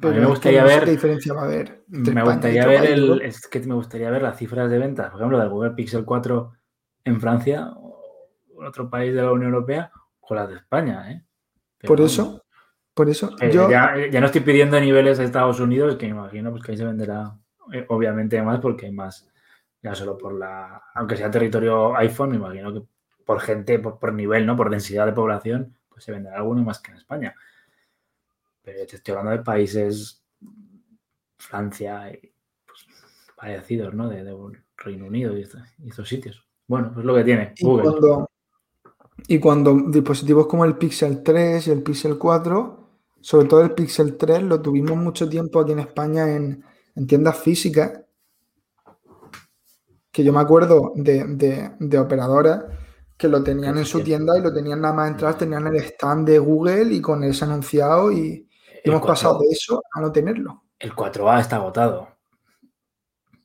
me 0.01 0.25
gustaría 0.25 0.63
ver. 0.63 0.85
¿Qué 0.85 0.91
diferencia 0.91 1.33
va 1.33 1.41
a 1.41 1.45
haber? 1.45 1.83
Me 1.89 2.23
gustaría 2.23 2.65
ver 2.67 2.85
el, 2.85 3.21
es 3.21 3.47
que 3.47 3.59
me 3.61 3.75
gustaría 3.75 4.09
ver 4.11 4.21
las 4.21 4.37
cifras 4.37 4.69
de 4.69 4.77
ventas, 4.77 5.09
por 5.09 5.19
ejemplo, 5.19 5.39
del 5.39 5.49
Google 5.49 5.71
Pixel 5.71 6.05
4 6.05 6.51
en 7.03 7.19
Francia 7.19 7.73
otro 8.65 8.89
país 8.89 9.13
de 9.13 9.21
la 9.21 9.31
Unión 9.31 9.53
Europea 9.53 9.91
con 10.19 10.37
las 10.37 10.49
de 10.49 10.55
España, 10.55 11.11
¿eh? 11.11 11.23
por 11.85 11.99
eso, 11.99 12.45
por 12.93 13.09
eso. 13.09 13.35
Eh, 13.39 13.51
yo... 13.51 13.69
ya, 13.69 13.95
no 14.19 14.25
estoy 14.25 14.41
pidiendo 14.41 14.79
niveles 14.79 15.17
de 15.17 15.25
Estados 15.25 15.59
Unidos, 15.59 15.95
que 15.95 16.05
me 16.05 16.11
imagino 16.11 16.51
pues, 16.51 16.63
que 16.63 16.71
ahí 16.71 16.77
se 16.77 16.85
venderá, 16.85 17.35
eh, 17.73 17.85
obviamente, 17.89 18.41
más 18.41 18.59
porque 18.59 18.85
hay 18.85 18.91
más 18.91 19.27
ya 19.81 19.95
solo 19.95 20.17
por 20.17 20.33
la, 20.33 20.81
aunque 20.93 21.17
sea 21.17 21.31
territorio 21.31 21.95
iPhone, 21.95 22.29
me 22.29 22.35
imagino 22.35 22.71
que 22.73 22.83
por 23.25 23.39
gente, 23.39 23.79
por, 23.79 24.13
nivel, 24.13 24.45
¿no? 24.45 24.55
Por 24.55 24.69
densidad 24.69 25.05
de 25.05 25.13
población, 25.13 25.75
pues 25.89 26.03
se 26.03 26.11
venderá 26.11 26.37
alguno 26.37 26.63
más 26.63 26.79
que 26.79 26.91
en 26.91 26.97
España. 26.97 27.35
Pero 28.61 28.85
te 28.85 28.97
estoy 28.97 29.13
hablando 29.13 29.31
de 29.31 29.43
países, 29.43 30.23
Francia, 31.37 32.11
y, 32.11 32.31
pues, 32.65 32.85
parecidos, 33.35 33.93
¿no? 33.93 34.09
De, 34.09 34.23
Reino 34.77 35.05
Unido 35.05 35.37
y, 35.37 35.41
estos 35.41 36.07
sitios. 36.07 36.45
Bueno, 36.67 36.91
pues 36.93 37.05
lo 37.05 37.15
que 37.15 37.23
tiene 37.23 37.53
Google. 37.59 37.89
Y 37.89 37.91
cuando, 37.91 38.30
y 39.27 39.39
cuando 39.39 39.73
dispositivos 39.87 40.47
como 40.47 40.65
el 40.65 40.77
Pixel 40.77 41.23
3 41.23 41.67
y 41.67 41.71
el 41.71 41.83
Pixel 41.83 42.17
4, 42.17 42.89
sobre 43.19 43.47
todo 43.47 43.61
el 43.61 43.71
Pixel 43.71 44.17
3, 44.17 44.43
lo 44.43 44.61
tuvimos 44.61 44.97
mucho 44.97 45.29
tiempo 45.29 45.59
aquí 45.59 45.71
en 45.73 45.79
España 45.79 46.35
en 46.35 46.63
en 46.95 47.07
tiendas 47.07 47.37
físicas, 47.37 48.01
que 50.11 50.23
yo 50.23 50.33
me 50.33 50.41
acuerdo 50.41 50.91
de, 50.95 51.23
de, 51.25 51.71
de 51.79 51.99
operadoras 51.99 52.65
que 53.17 53.27
lo 53.27 53.43
tenían 53.43 53.77
en 53.77 53.85
su 53.85 54.01
tienda 54.01 54.37
y 54.37 54.41
lo 54.41 54.51
tenían 54.51 54.81
nada 54.81 54.93
más 54.93 55.11
entrar, 55.11 55.37
tenían 55.37 55.67
el 55.67 55.75
stand 55.75 56.27
de 56.27 56.39
Google 56.39 56.93
y 56.93 57.01
con 57.01 57.23
ese 57.23 57.45
anunciado 57.45 58.11
y 58.11 58.49
hemos 58.83 59.05
pasado 59.05 59.39
de 59.39 59.47
eso 59.51 59.81
a 59.93 60.01
no 60.01 60.11
tenerlo. 60.11 60.63
El 60.79 60.93
4A 60.93 61.39
está 61.39 61.57
agotado. 61.57 62.07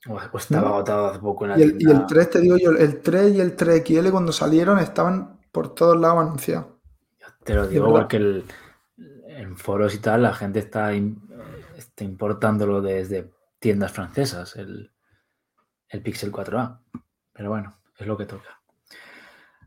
O 0.09 0.39
estaba 0.39 0.69
agotado 0.69 1.07
hace 1.09 1.19
poco 1.19 1.45
en 1.45 1.51
la 1.51 1.59
y 1.59 1.63
el, 1.63 1.77
y 1.83 1.91
el 1.91 2.07
3, 2.07 2.31
te 2.31 2.41
digo 2.41 2.57
yo, 2.57 2.71
el 2.71 3.01
3 3.03 3.35
y 3.35 3.41
el 3.41 3.57
3XL 3.57 4.11
cuando 4.11 4.33
salieron 4.33 4.79
estaban 4.79 5.36
por 5.57 5.75
todos 5.75 5.99
lados 5.99 6.21
anunciados. 6.21 6.67
Te 7.43 7.55
lo 7.55 7.67
digo 7.67 7.89
porque 7.91 8.19
el, 8.19 8.45
en 9.27 9.57
foros 9.57 9.95
y 9.95 10.01
tal 10.01 10.25
la 10.25 10.35
gente 10.35 10.59
está, 10.59 10.93
está 10.93 12.05
importándolo 12.05 12.83
desde 12.83 13.33
tiendas 13.59 13.91
francesas, 13.91 14.55
el, 14.57 14.93
el 15.89 16.03
Pixel 16.03 16.31
4A. 16.31 16.81
Pero 17.33 17.49
bueno, 17.49 17.79
es 17.97 18.07
lo 18.07 18.19
que 18.19 18.27
toca. 18.27 18.61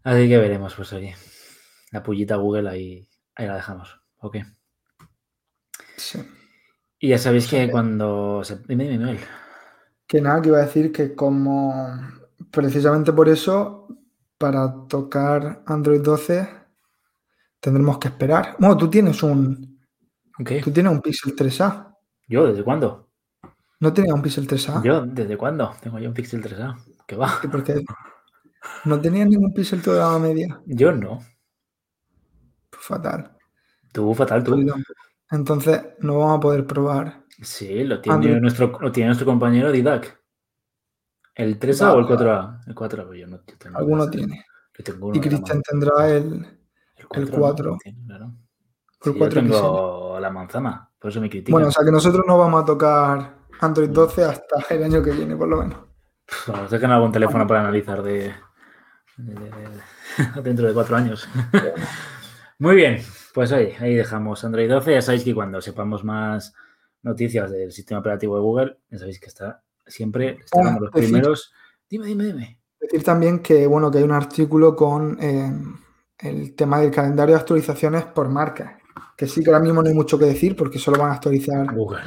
Así 0.03 0.29
que 0.29 0.37
veremos, 0.37 0.75
pues 0.75 0.93
oye. 0.93 1.15
La 1.89 2.03
pullita 2.03 2.35
Google 2.35 2.69
ahí, 2.69 3.09
ahí 3.33 3.47
la 3.47 3.55
dejamos. 3.55 3.99
Ok. 4.19 4.37
Sí. 5.97 6.23
Y 6.99 7.09
ya 7.09 7.17
sabéis 7.17 7.47
que 7.47 7.71
cuando 7.71 8.43
se. 8.43 8.59
Dime, 8.67 8.87
dime. 8.87 9.19
Que 10.05 10.21
nada, 10.21 10.39
que 10.39 10.49
iba 10.49 10.59
a 10.59 10.65
decir 10.65 10.91
que 10.91 11.15
como 11.15 11.99
precisamente 12.51 13.11
por 13.11 13.27
eso, 13.27 13.87
para 14.39 14.87
tocar 14.87 15.61
Android 15.67 16.01
12, 16.01 16.49
tendremos 17.59 17.99
que 17.99 18.07
esperar. 18.07 18.55
Bueno, 18.57 18.75
tú 18.77 18.89
tienes 18.89 19.21
un. 19.21 19.79
¿Qué? 20.43 20.61
Tú 20.61 20.71
tienes 20.71 20.91
un 20.91 21.01
Pixel 21.01 21.35
3A. 21.35 21.93
¿Yo? 22.27 22.47
¿Desde 22.47 22.63
cuándo? 22.63 23.09
¿No 23.81 23.93
tenías 23.93 24.15
un 24.15 24.21
Pixel 24.21 24.47
3A? 24.47 24.81
¿Yo? 24.83 25.05
¿Desde 25.05 25.37
cuándo? 25.37 25.75
Tengo 25.81 25.99
yo 25.99 26.07
un 26.09 26.13
Pixel 26.13 26.41
3A. 26.41 26.75
¿Qué 27.05 27.15
va? 27.15 27.39
Porque 27.51 27.83
no 28.85 28.99
tenías 28.99 29.27
ningún 29.27 29.53
Pixel 29.53 29.81
toda 29.81 30.13
la 30.13 30.19
media. 30.19 30.61
Yo 30.65 30.91
no. 30.93 31.19
Pues 32.69 32.81
fatal. 32.81 33.35
Tú, 33.91 34.13
fatal, 34.13 34.43
tú. 34.43 34.57
Entonces 35.31 35.81
no 35.99 36.19
vamos 36.19 36.37
a 36.37 36.39
poder 36.39 36.65
probar. 36.65 37.25
Sí, 37.41 37.83
lo 37.83 38.01
tiene, 38.01 38.39
nuestro, 38.39 38.77
lo 38.79 38.91
tiene 38.91 39.07
nuestro 39.07 39.25
compañero 39.25 39.71
Didac. 39.71 40.18
¿El 41.39 41.59
3A 41.59 41.93
o 41.93 41.99
el 41.99 42.05
4A? 42.05 42.61
El 42.67 42.75
4A, 42.75 43.05
pues 43.07 43.19
yo 43.19 43.27
no 43.27 43.37
yo 43.47 43.57
tengo 43.57 43.77
Alguno 43.77 44.03
ese. 44.03 44.11
tiene. 44.11 44.45
Yo 44.77 44.83
tengo 44.83 45.07
uno 45.07 45.15
Y 45.17 45.21
Cristian 45.21 45.61
tendrá 45.61 46.09
el, 46.09 46.25
el 46.33 46.45
el 46.97 47.07
4. 47.07 47.37
4. 47.39 47.71
¿no? 47.71 47.77
Tiene, 47.77 48.05
claro. 48.05 48.25
el 48.25 48.31
Sí, 49.01 49.09
yo 49.13 49.17
4 49.17 49.41
tengo 49.41 50.19
la 50.19 50.29
manzana, 50.29 50.89
por 50.99 51.09
eso 51.11 51.21
me 51.21 51.29
critican. 51.29 51.53
Bueno, 51.53 51.67
o 51.69 51.71
sea 51.71 51.85
que 51.85 51.91
nosotros 51.91 52.23
no 52.27 52.37
vamos 52.37 52.61
a 52.63 52.65
tocar 52.65 53.35
Android 53.61 53.89
12 53.89 54.23
hasta 54.25 54.73
el 54.75 54.83
año 54.83 55.01
que 55.01 55.11
viene, 55.11 55.35
por 55.35 55.47
lo 55.47 55.57
menos. 55.57 55.77
Bueno, 56.47 56.67
sacan 56.69 56.91
algún 56.91 57.11
teléfono 57.11 57.47
para 57.47 57.61
analizar 57.61 58.03
de, 58.03 58.33
de- 59.17 59.33
de- 59.33 59.49
de- 59.51 60.41
dentro 60.43 60.67
de 60.67 60.73
cuatro 60.73 60.95
años. 60.97 61.27
Muy 62.59 62.75
bien, 62.75 63.01
pues 63.33 63.51
oye, 63.53 63.75
ahí 63.79 63.95
dejamos 63.95 64.43
Android 64.43 64.69
12. 64.69 64.93
Ya 64.93 65.01
sabéis 65.01 65.23
que 65.23 65.33
cuando 65.33 65.61
sepamos 65.61 66.03
más 66.03 66.53
noticias 67.01 67.49
del 67.49 67.71
sistema 67.71 68.01
operativo 68.01 68.35
de 68.35 68.41
Google, 68.41 68.77
ya 68.91 68.97
sabéis 68.99 69.19
que 69.19 69.27
está 69.27 69.63
siempre 69.89 70.37
estaremos 70.43 70.81
los 70.81 70.91
decir- 70.91 71.09
primeros. 71.09 71.51
Dime, 71.89 72.07
dime, 72.07 72.25
dime. 72.25 72.59
Decir 72.79 73.03
también 73.03 73.39
que, 73.39 73.67
bueno, 73.67 73.91
que 73.91 73.97
hay 73.97 74.03
un 74.03 74.11
artículo 74.11 74.75
con 74.75 75.17
eh, 75.21 75.51
el 76.19 76.55
tema 76.55 76.79
del 76.79 76.91
calendario 76.91 77.35
de 77.35 77.41
actualizaciones 77.41 78.05
por 78.05 78.29
marca. 78.29 78.77
Que 79.17 79.27
sí 79.27 79.43
que 79.43 79.49
ahora 79.49 79.61
mismo 79.63 79.81
no 79.81 79.89
hay 79.89 79.95
mucho 79.95 80.17
que 80.17 80.25
decir 80.25 80.55
porque 80.55 80.79
solo 80.79 80.97
van 80.97 81.09
a 81.11 81.13
actualizar, 81.15 81.75
Google. 81.75 81.99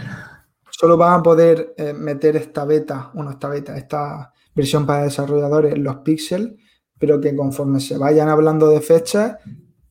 solo 0.71 0.97
van 0.97 1.21
a 1.21 1.23
poder 1.23 1.75
eh, 1.77 1.93
meter 1.93 2.37
esta 2.37 2.65
beta, 2.65 3.11
bueno, 3.13 3.33
esta 3.33 3.49
beta, 3.49 3.77
esta 3.77 4.33
versión 4.55 4.87
para 4.87 5.03
desarrolladores 5.05 5.77
los 5.79 5.97
píxeles, 5.97 6.55
pero 6.99 7.21
que 7.21 7.37
conforme 7.37 7.81
se 7.81 7.99
vayan 7.99 8.29
hablando 8.31 8.69
de 8.71 8.81
fechas, 8.81 9.37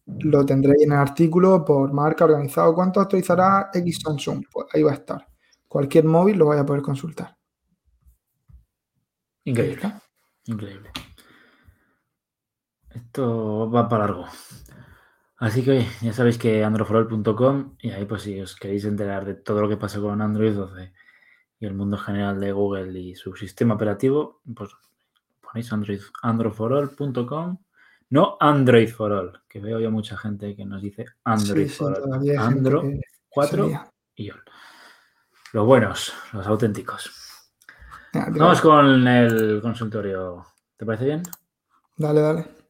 lo 0.06 0.46
tendréis 0.46 0.82
en 0.84 0.94
el 0.94 0.98
artículo 0.98 1.64
por 1.64 1.94
marca 1.94 2.26
organizado. 2.26 2.74
¿Cuánto 2.74 3.00
actualizará 3.02 3.70
X 3.74 4.00
Samsung? 4.04 4.44
Pues 4.52 4.68
ahí 4.74 4.82
va 4.82 4.92
a 4.92 4.96
estar. 4.96 5.28
Cualquier 5.68 6.06
móvil 6.06 6.38
lo 6.38 6.48
vaya 6.48 6.62
a 6.62 6.66
poder 6.66 6.82
consultar. 6.82 7.38
Increíble. 9.52 9.94
Increíble. 10.46 10.92
Esto 12.90 13.70
va 13.70 13.88
para 13.88 14.06
largo. 14.06 14.26
Así 15.38 15.64
que 15.64 15.72
oye, 15.72 15.88
ya 16.02 16.14
sabéis 16.14 16.38
que 16.38 16.64
androforol.com 16.64 17.76
y 17.80 17.90
ahí 17.92 18.06
pues 18.06 18.24
si 18.24 18.40
os 18.42 18.56
queréis 18.56 18.86
enterar 18.86 19.26
de 19.26 19.34
todo 19.36 19.62
lo 19.62 19.70
que 19.70 19.78
pasa 19.78 20.00
con 20.00 20.22
Android 20.22 20.54
12 20.54 20.94
y 21.60 21.66
el 21.66 21.74
mundo 21.74 21.98
general 21.98 22.40
de 22.40 22.52
Google 22.52 23.00
y 23.00 23.16
su 23.16 23.36
sistema 23.36 23.76
operativo, 23.76 24.42
pues 24.56 24.70
ponéis 25.42 25.72
Android, 25.74 26.02
androforall.com, 26.22 27.58
no 28.10 28.38
Android 28.40 28.90
for 28.90 29.12
All, 29.12 29.42
que 29.48 29.60
veo 29.60 29.80
yo 29.80 29.90
mucha 29.90 30.16
gente 30.18 30.56
que 30.56 30.66
nos 30.66 30.82
dice 30.82 31.06
Android 31.24 31.68
Sí, 31.68 31.70
sí, 31.70 31.76
for 31.78 31.94
All. 31.98 32.04
todavía 32.04 32.32
hay 32.34 32.38
gente 32.38 32.58
Andro 32.60 32.82
que 32.82 33.02
4 33.30 33.64
sería. 33.64 33.92
y 34.16 34.30
All. 34.30 34.44
Los 35.54 35.66
buenos, 35.66 36.14
los 36.34 36.46
auténticos. 36.48 37.12
Tira. 38.12 38.28
Vamos 38.30 38.62
con 38.62 39.08
el 39.08 39.62
consultorio. 39.62 40.46
¿Te 40.78 40.86
parece 40.86 41.06
bien? 41.06 41.24
Dale, 41.98 42.22
dale. 42.22 42.62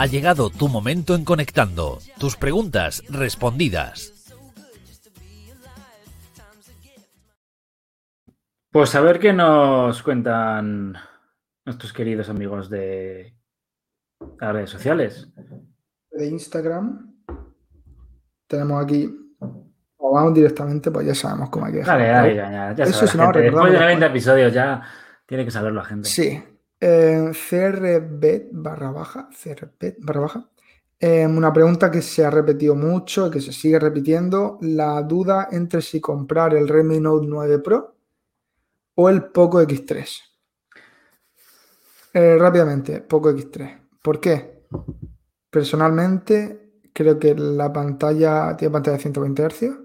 Ha 0.00 0.06
llegado 0.06 0.48
tu 0.48 0.68
momento 0.68 1.14
en 1.14 1.26
Conectando. 1.26 1.98
Tus 2.18 2.36
preguntas 2.36 3.02
respondidas. 3.10 4.34
Pues 8.70 8.94
a 8.94 9.02
ver 9.02 9.18
qué 9.18 9.34
nos 9.34 10.02
cuentan 10.02 10.96
nuestros 11.66 11.92
queridos 11.92 12.30
amigos 12.30 12.70
de 12.70 13.34
las 14.38 14.52
redes 14.52 14.70
sociales. 14.70 15.28
De 16.10 16.26
Instagram 16.26 17.14
tenemos 18.46 18.82
aquí. 18.82 19.16
O 20.02 20.14
vamos 20.14 20.34
directamente, 20.34 20.90
pues 20.90 21.06
ya 21.06 21.14
sabemos 21.14 21.50
cómo 21.50 21.66
hay 21.66 21.72
que 21.72 21.82
Dale, 21.82 22.04
dejarlo. 22.04 22.28
dale, 22.28 22.36
ya, 22.36 22.50
ya, 22.50 22.74
ya 22.74 22.84
Eso 22.84 22.92
sabe 22.94 23.10
si 23.10 23.18
la 23.18 23.24
no. 23.26 23.32
Después 23.32 23.44
de 23.44 23.50
recordamos 23.50 23.80
90 23.80 24.06
episodios 24.06 24.52
ya 24.52 24.82
tiene 25.26 25.44
que 25.44 25.50
saberlo 25.50 25.80
la 25.80 25.84
gente. 25.86 26.08
Sí. 26.08 26.42
Eh, 26.80 27.30
CRBet 27.32 28.48
barra 28.52 28.90
baja. 28.90 29.28
CRBet 29.30 29.96
barra 30.00 30.20
baja. 30.20 30.50
Eh, 30.98 31.26
una 31.26 31.52
pregunta 31.52 31.90
que 31.90 32.02
se 32.02 32.24
ha 32.24 32.30
repetido 32.30 32.74
mucho 32.74 33.26
y 33.26 33.30
que 33.30 33.40
se 33.40 33.52
sigue 33.52 33.78
repitiendo. 33.78 34.58
La 34.62 35.02
duda 35.02 35.48
entre 35.50 35.82
si 35.82 36.00
comprar 36.00 36.54
el 36.54 36.68
Redmi 36.68 36.98
Note 37.00 37.26
9 37.28 37.58
Pro 37.60 37.96
o 38.94 39.08
el 39.08 39.24
Poco 39.24 39.60
X3. 39.62 40.22
Eh, 42.14 42.36
rápidamente, 42.38 43.02
Poco 43.02 43.30
X3. 43.30 43.78
¿Por 44.02 44.20
qué? 44.20 44.66
Personalmente, 45.50 46.80
creo 46.92 47.18
que 47.18 47.34
la 47.34 47.72
pantalla 47.72 48.56
tiene 48.56 48.72
pantalla 48.72 48.96
de 48.96 49.02
120 49.02 49.48
Hz. 49.48 49.78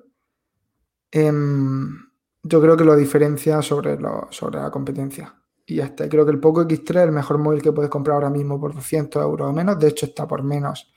Em, 1.11 1.97
yo 2.43 2.61
creo 2.61 2.77
que 2.77 2.83
lo 2.83 2.95
diferencia 2.95 3.61
sobre 3.61 3.99
la 3.99 4.71
competencia. 4.71 5.35
Y 5.65 5.75
ya 5.77 5.85
está. 5.85 6.07
Creo 6.07 6.25
que 6.25 6.31
el 6.31 6.39
Poco 6.39 6.61
X3 6.61 6.89
es 6.89 7.03
el 7.07 7.11
mejor 7.11 7.39
móvil 7.39 7.61
que 7.61 7.71
puedes 7.71 7.89
comprar 7.89 8.15
ahora 8.15 8.29
mismo 8.29 8.59
por 8.59 8.73
200 8.75 9.21
euros 9.23 9.49
o 9.49 9.53
menos. 9.53 9.79
De 9.79 9.87
hecho, 9.87 10.05
está 10.05 10.27
por 10.27 10.43
menos. 10.43 10.93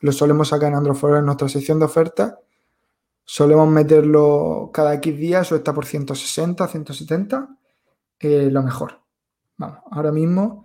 Lo 0.00 0.12
solemos 0.12 0.48
sacar 0.48 0.68
en 0.68 0.76
Android 0.76 1.16
en 1.16 1.26
nuestra 1.26 1.48
sección 1.48 1.78
de 1.78 1.86
ofertas. 1.86 2.34
Solemos 3.24 3.68
meterlo 3.68 4.70
cada 4.72 4.94
X 4.94 5.16
días 5.16 5.50
o 5.52 5.56
está 5.56 5.72
por 5.74 5.86
160, 5.86 6.68
170. 6.68 7.48
eh, 8.20 8.48
lo 8.50 8.62
mejor. 8.62 9.00
Vamos, 9.56 9.78
ahora 9.90 10.12
mismo 10.12 10.64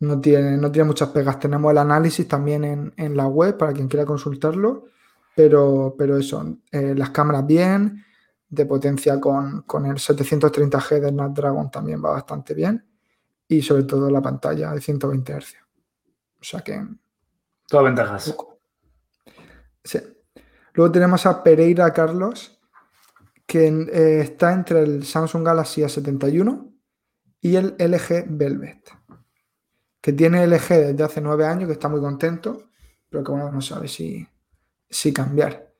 no 0.00 0.20
tiene, 0.20 0.56
no 0.56 0.70
tiene 0.70 0.86
muchas 0.86 1.08
pegas. 1.10 1.38
Tenemos 1.38 1.70
el 1.72 1.78
análisis 1.78 2.26
también 2.26 2.64
en, 2.64 2.94
en 2.96 3.16
la 3.16 3.26
web 3.26 3.56
para 3.56 3.72
quien 3.72 3.88
quiera 3.88 4.04
consultarlo. 4.04 4.86
Pero, 5.34 5.94
pero 5.98 6.16
eso, 6.16 6.58
eh, 6.72 6.94
las 6.96 7.10
cámaras 7.10 7.46
bien, 7.46 8.04
de 8.48 8.64
potencia 8.64 9.20
con, 9.20 9.62
con 9.62 9.84
el 9.86 9.96
730G 9.96 11.00
de 11.00 11.08
Snapdragon 11.10 11.70
también 11.70 12.02
va 12.02 12.10
bastante 12.10 12.54
bien. 12.54 12.84
Y 13.48 13.62
sobre 13.62 13.84
todo 13.84 14.10
la 14.10 14.22
pantalla 14.22 14.72
de 14.72 14.80
120 14.80 15.40
Hz. 15.40 15.54
O 16.40 16.44
sea 16.44 16.60
que 16.60 16.82
Todas 17.68 17.84
ventajas. 17.84 18.36
Sí. 19.84 19.98
Luego 20.74 20.92
tenemos 20.92 21.26
a 21.26 21.42
Pereira 21.42 21.92
Carlos, 21.92 22.60
que 23.46 23.66
eh, 23.66 24.20
está 24.20 24.52
entre 24.52 24.82
el 24.82 25.04
Samsung 25.04 25.44
Galaxy 25.44 25.82
A71 25.82 26.72
y 27.40 27.56
el 27.56 27.74
LG 27.78 28.26
Velvet, 28.28 28.90
que 30.00 30.12
tiene 30.12 30.44
LG 30.46 30.68
desde 30.68 31.02
hace 31.04 31.20
nueve 31.20 31.46
años, 31.46 31.66
que 31.66 31.72
está 31.72 31.88
muy 31.88 32.00
contento, 32.00 32.70
pero 33.08 33.24
que 33.24 33.30
bueno, 33.32 33.50
no 33.50 33.60
sabe 33.60 33.88
si, 33.88 34.26
si 34.88 35.12
cambiar. 35.12 35.72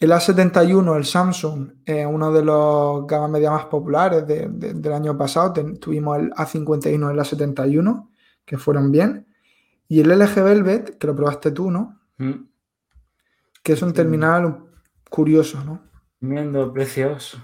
El 0.00 0.12
A71, 0.12 0.96
el 0.96 1.04
Samsung, 1.04 1.72
uno 2.08 2.32
de 2.32 2.44
los 2.44 3.04
gama 3.06 3.26
media 3.26 3.50
más 3.50 3.64
populares 3.66 4.24
de- 4.28 4.48
de- 4.48 4.74
del 4.74 4.92
año 4.92 5.18
pasado. 5.18 5.52
Ten- 5.52 5.78
tuvimos 5.78 6.18
el 6.18 6.30
A51 6.34 7.08
y 7.08 7.12
el 7.12 7.18
A71, 7.18 8.08
que 8.44 8.58
fueron 8.58 8.92
bien. 8.92 9.26
Y 9.88 10.00
el 10.00 10.10
LG 10.12 10.42
Velvet, 10.44 10.98
que 10.98 11.06
lo 11.08 11.16
probaste 11.16 11.50
tú, 11.50 11.70
¿no? 11.72 11.98
Mm. 12.18 12.46
Que 13.62 13.72
es 13.72 13.82
un 13.82 13.92
terminal 13.92 14.58
curioso, 15.10 15.64
¿no? 15.64 15.82
Viendo 16.20 16.72
precios. 16.72 17.36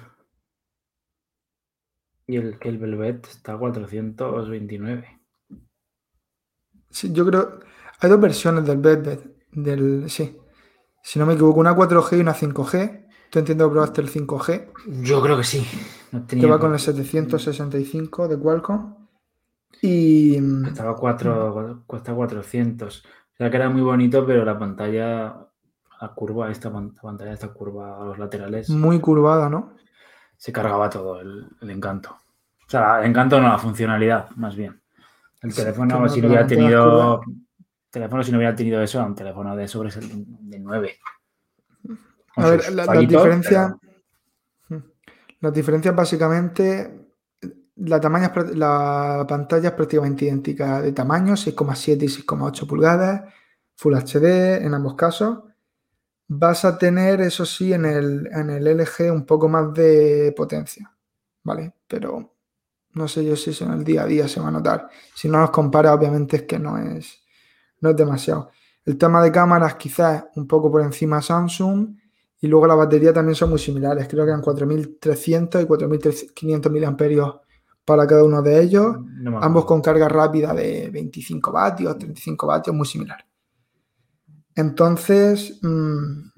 Y 2.26 2.36
el 2.36 2.58
que 2.58 2.68
el 2.68 2.78
Velvet 2.78 3.26
está 3.26 3.54
a 3.54 3.58
429. 3.58 5.20
Sí, 6.94 7.12
yo 7.12 7.26
creo. 7.26 7.58
Hay 8.00 8.08
dos 8.10 8.20
versiones 8.20 8.64
del 8.66 8.78
Velvet. 8.78 9.20
Del, 9.52 10.08
sí. 10.08 10.38
Si 11.02 11.18
no 11.18 11.26
me 11.26 11.34
equivoco, 11.34 11.60
una 11.60 11.74
4G 11.74 12.16
y 12.16 12.20
una 12.20 12.34
5G. 12.34 13.06
Tú 13.30 13.38
entiendo 13.40 13.66
que 13.68 13.72
probaste 13.72 14.00
el 14.00 14.08
5G, 14.08 14.70
Yo 15.02 15.20
creo 15.20 15.36
que 15.36 15.44
sí. 15.44 15.66
No 16.12 16.24
que 16.26 16.46
va 16.46 16.58
con 16.60 16.72
el 16.72 16.78
765 16.78 18.28
de 18.28 18.38
Qualcomm. 18.38 18.94
Y. 19.82 20.38
mm, 20.40 20.66
Estaba 20.66 20.94
4, 20.96 21.82
cuesta 21.86 22.14
400. 22.14 23.04
O 23.04 23.36
sea 23.36 23.50
que 23.50 23.56
era 23.56 23.68
muy 23.68 23.82
bonito, 23.82 24.24
pero 24.24 24.44
la 24.44 24.56
pantalla, 24.56 25.36
la 26.00 26.08
curva, 26.14 26.50
esta 26.52 26.72
pan- 26.72 26.92
la 26.94 27.02
pantalla, 27.02 27.32
esta 27.32 27.48
curva 27.52 28.00
a 28.00 28.04
los 28.04 28.18
laterales, 28.18 28.70
Muy 28.70 29.00
curvada, 29.00 29.48
¿no? 29.50 29.74
se 30.36 30.52
cargaba 30.52 30.88
todo 30.90 31.20
el, 31.20 31.48
el 31.60 31.70
encanto. 31.70 32.10
O 32.66 32.70
sea, 32.70 33.00
el 33.00 33.06
encanto 33.10 33.40
no, 33.40 33.48
la 33.48 33.58
funcionalidad, 33.58 34.30
más 34.36 34.54
bien. 34.54 34.80
El 35.44 35.52
Sí, 35.52 35.60
teléfono, 35.60 36.08
si 36.08 36.20
no 36.22 36.28
hubiera 36.28 36.46
tenido. 36.46 37.20
teléfono, 37.90 38.24
si 38.24 38.32
no 38.32 38.38
hubiera 38.38 38.56
tenido 38.56 38.82
eso, 38.82 39.04
un 39.04 39.14
teléfono 39.14 39.54
de 39.54 39.68
sobre 39.68 39.90
de 39.90 40.58
9. 40.58 40.98
A 42.36 42.50
ver, 42.50 42.72
la, 42.72 42.86
la 42.86 42.98
diferencia. 43.00 43.76
Las 45.40 45.52
diferencias 45.52 45.94
básicamente. 45.94 47.00
La, 47.76 48.00
tamaño 48.00 48.30
la 48.54 49.26
pantalla 49.28 49.70
es 49.70 49.74
prácticamente 49.74 50.24
idéntica 50.24 50.80
de 50.80 50.92
tamaño, 50.92 51.34
6,7 51.34 52.04
y 52.04 52.06
6,8 52.06 52.66
pulgadas, 52.68 53.34
Full 53.76 53.94
HD 53.94 54.64
en 54.64 54.72
ambos 54.74 54.94
casos. 54.94 55.40
Vas 56.28 56.64
a 56.64 56.78
tener, 56.78 57.20
eso 57.20 57.44
sí, 57.44 57.72
en 57.72 57.84
el, 57.84 58.28
en 58.32 58.48
el 58.48 58.64
LG 58.78 59.12
un 59.12 59.26
poco 59.26 59.48
más 59.48 59.74
de 59.74 60.32
potencia, 60.36 60.90
¿vale? 61.42 61.74
Pero 61.86 62.33
no 62.94 63.08
sé 63.08 63.24
yo 63.24 63.36
si 63.36 63.50
eso 63.50 63.64
en 63.64 63.72
el 63.72 63.84
día 63.84 64.02
a 64.02 64.06
día 64.06 64.28
se 64.28 64.40
va 64.40 64.48
a 64.48 64.52
notar. 64.52 64.88
Si 65.14 65.28
no 65.28 65.38
nos 65.38 65.50
compara, 65.50 65.92
obviamente 65.92 66.36
es 66.36 66.42
que 66.44 66.58
no 66.58 66.78
es, 66.78 67.22
no 67.80 67.90
es 67.90 67.96
demasiado. 67.96 68.50
El 68.84 68.96
tema 68.98 69.22
de 69.22 69.32
cámaras 69.32 69.74
quizás 69.76 70.24
un 70.36 70.46
poco 70.46 70.70
por 70.70 70.82
encima 70.82 71.20
Samsung 71.20 71.96
y 72.40 72.46
luego 72.46 72.66
la 72.66 72.74
batería 72.74 73.12
también 73.12 73.34
son 73.34 73.50
muy 73.50 73.58
similares. 73.58 74.06
Creo 74.08 74.24
que 74.24 74.30
eran 74.30 74.42
4.300 74.42 75.62
y 75.62 75.66
4.500 75.66 76.70
miliamperios 76.70 77.36
para 77.84 78.06
cada 78.06 78.24
uno 78.24 78.42
de 78.42 78.62
ellos. 78.62 78.96
No 79.00 79.42
Ambos 79.42 79.64
con 79.64 79.80
carga 79.80 80.08
rápida 80.08 80.52
de 80.54 80.90
25 80.90 81.50
vatios, 81.52 81.98
35 81.98 82.46
vatios, 82.46 82.76
muy 82.76 82.86
similar. 82.86 83.24
Entonces, 84.54 85.58
mm, 85.62 86.33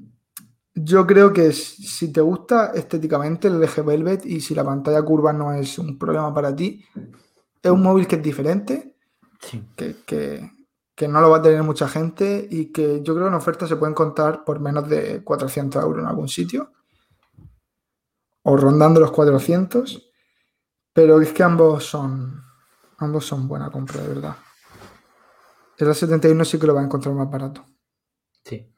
yo 0.76 1.06
creo 1.06 1.32
que 1.32 1.52
si 1.52 2.12
te 2.12 2.20
gusta 2.20 2.72
estéticamente 2.74 3.48
el 3.48 3.54
LG 3.62 3.82
Velvet 3.84 4.26
y 4.26 4.40
si 4.40 4.54
la 4.54 4.62
pantalla 4.64 5.02
curva 5.02 5.32
no 5.32 5.52
es 5.52 5.78
un 5.78 5.98
problema 5.98 6.32
para 6.34 6.54
ti, 6.54 6.84
es 7.62 7.70
un 7.70 7.82
móvil 7.82 8.06
que 8.06 8.16
es 8.16 8.22
diferente, 8.22 8.94
Sí. 9.40 9.66
que, 9.76 9.96
que- 10.06 10.50
que 10.94 11.08
no 11.08 11.20
lo 11.20 11.28
va 11.30 11.38
a 11.38 11.42
tener 11.42 11.62
mucha 11.62 11.88
gente 11.88 12.46
y 12.50 12.72
que 12.72 13.02
yo 13.02 13.14
creo 13.14 13.26
que 13.26 13.28
en 13.28 13.34
oferta 13.34 13.66
se 13.66 13.76
puede 13.76 13.92
encontrar 13.92 14.44
por 14.44 14.60
menos 14.60 14.88
de 14.88 15.22
400 15.22 15.82
euros 15.82 16.02
en 16.02 16.08
algún 16.08 16.28
sitio 16.28 16.72
o 18.42 18.56
rondando 18.56 19.00
los 19.00 19.10
400, 19.10 20.10
pero 20.94 21.20
es 21.20 21.32
que 21.32 21.42
ambos 21.42 21.84
son, 21.84 22.42
ambos 22.98 23.26
son 23.26 23.46
buena 23.48 23.70
compra, 23.70 24.00
de 24.00 24.08
verdad. 24.08 24.36
El 25.76 25.88
A71 25.88 26.44
sí 26.46 26.58
que 26.58 26.66
lo 26.66 26.74
va 26.74 26.80
a 26.80 26.84
encontrar 26.84 27.14
más 27.14 27.30
barato. 27.30 27.64
Sí. 28.44 28.72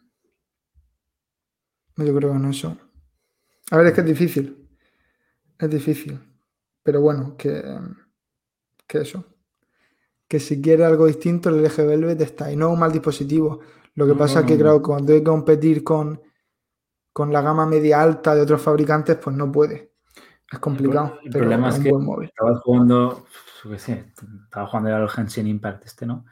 Yo 1.99 2.15
creo 2.15 2.31
que 2.31 2.37
en 2.37 2.45
eso. 2.47 2.77
A 3.71 3.77
ver, 3.77 3.89
es 3.89 3.93
que 3.93 4.01
es 4.01 4.07
difícil. 4.07 4.69
Es 5.59 5.69
difícil. 5.71 6.19
Pero 6.83 7.01
bueno, 7.01 7.37
que, 7.37 7.63
que 8.87 8.99
eso. 9.03 9.25
Que 10.27 10.41
si 10.41 10.61
quiere 10.63 10.85
algo 10.85 11.07
distinto, 11.07 11.49
el 11.51 11.63
LG 11.63 11.87
Velvet 11.87 12.21
está 12.21 12.47
ahí. 12.47 12.57
No 12.57 12.69
es 12.69 12.73
un 12.75 12.81
mal 12.81 12.93
dispositivo. 12.93 13.61
Lo 13.95 14.07
que 14.07 14.13
No, 14.13 14.19
pasa 14.19 14.37
no, 14.37 14.41
es 14.41 14.47
que, 14.47 14.55
no, 14.55 14.61
claro, 14.61 14.77
no. 14.77 14.83
cuando 14.83 15.13
hay 15.13 15.19
que 15.19 15.25
competir 15.25 15.85
con, 15.85 16.23
con 17.13 17.33
la 17.33 17.43
gama 17.43 17.67
media 17.67 18.01
alta 18.01 18.35
de 18.35 18.43
otros 18.43 18.63
fabricantes, 18.63 19.17
pues 19.17 19.35
no 19.37 19.51
puede. 19.51 19.93
Es 20.51 20.59
complicado. 20.61 21.19
El 21.25 21.31
problema 21.31 21.69
es 21.69 21.79
que 21.81 21.91
estabas 22.25 22.61
jugando, 22.63 23.27
yo 23.65 23.71
qué 23.71 23.79
sé, 23.79 24.13
estaba 24.45 24.67
jugando 24.67 24.95
al 24.97 25.09
Genshin 25.11 25.47
Impact 25.47 25.85
este, 25.85 26.07
¿no? 26.07 26.25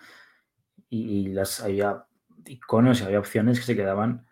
Y, 0.89 1.03
y 1.03 1.29
las 1.33 1.61
había 1.61 2.07
iconos 2.47 3.01
y 3.01 3.05
había 3.05 3.19
opciones 3.19 3.59
que 3.59 3.67
se 3.67 3.77
quedaban 3.77 4.26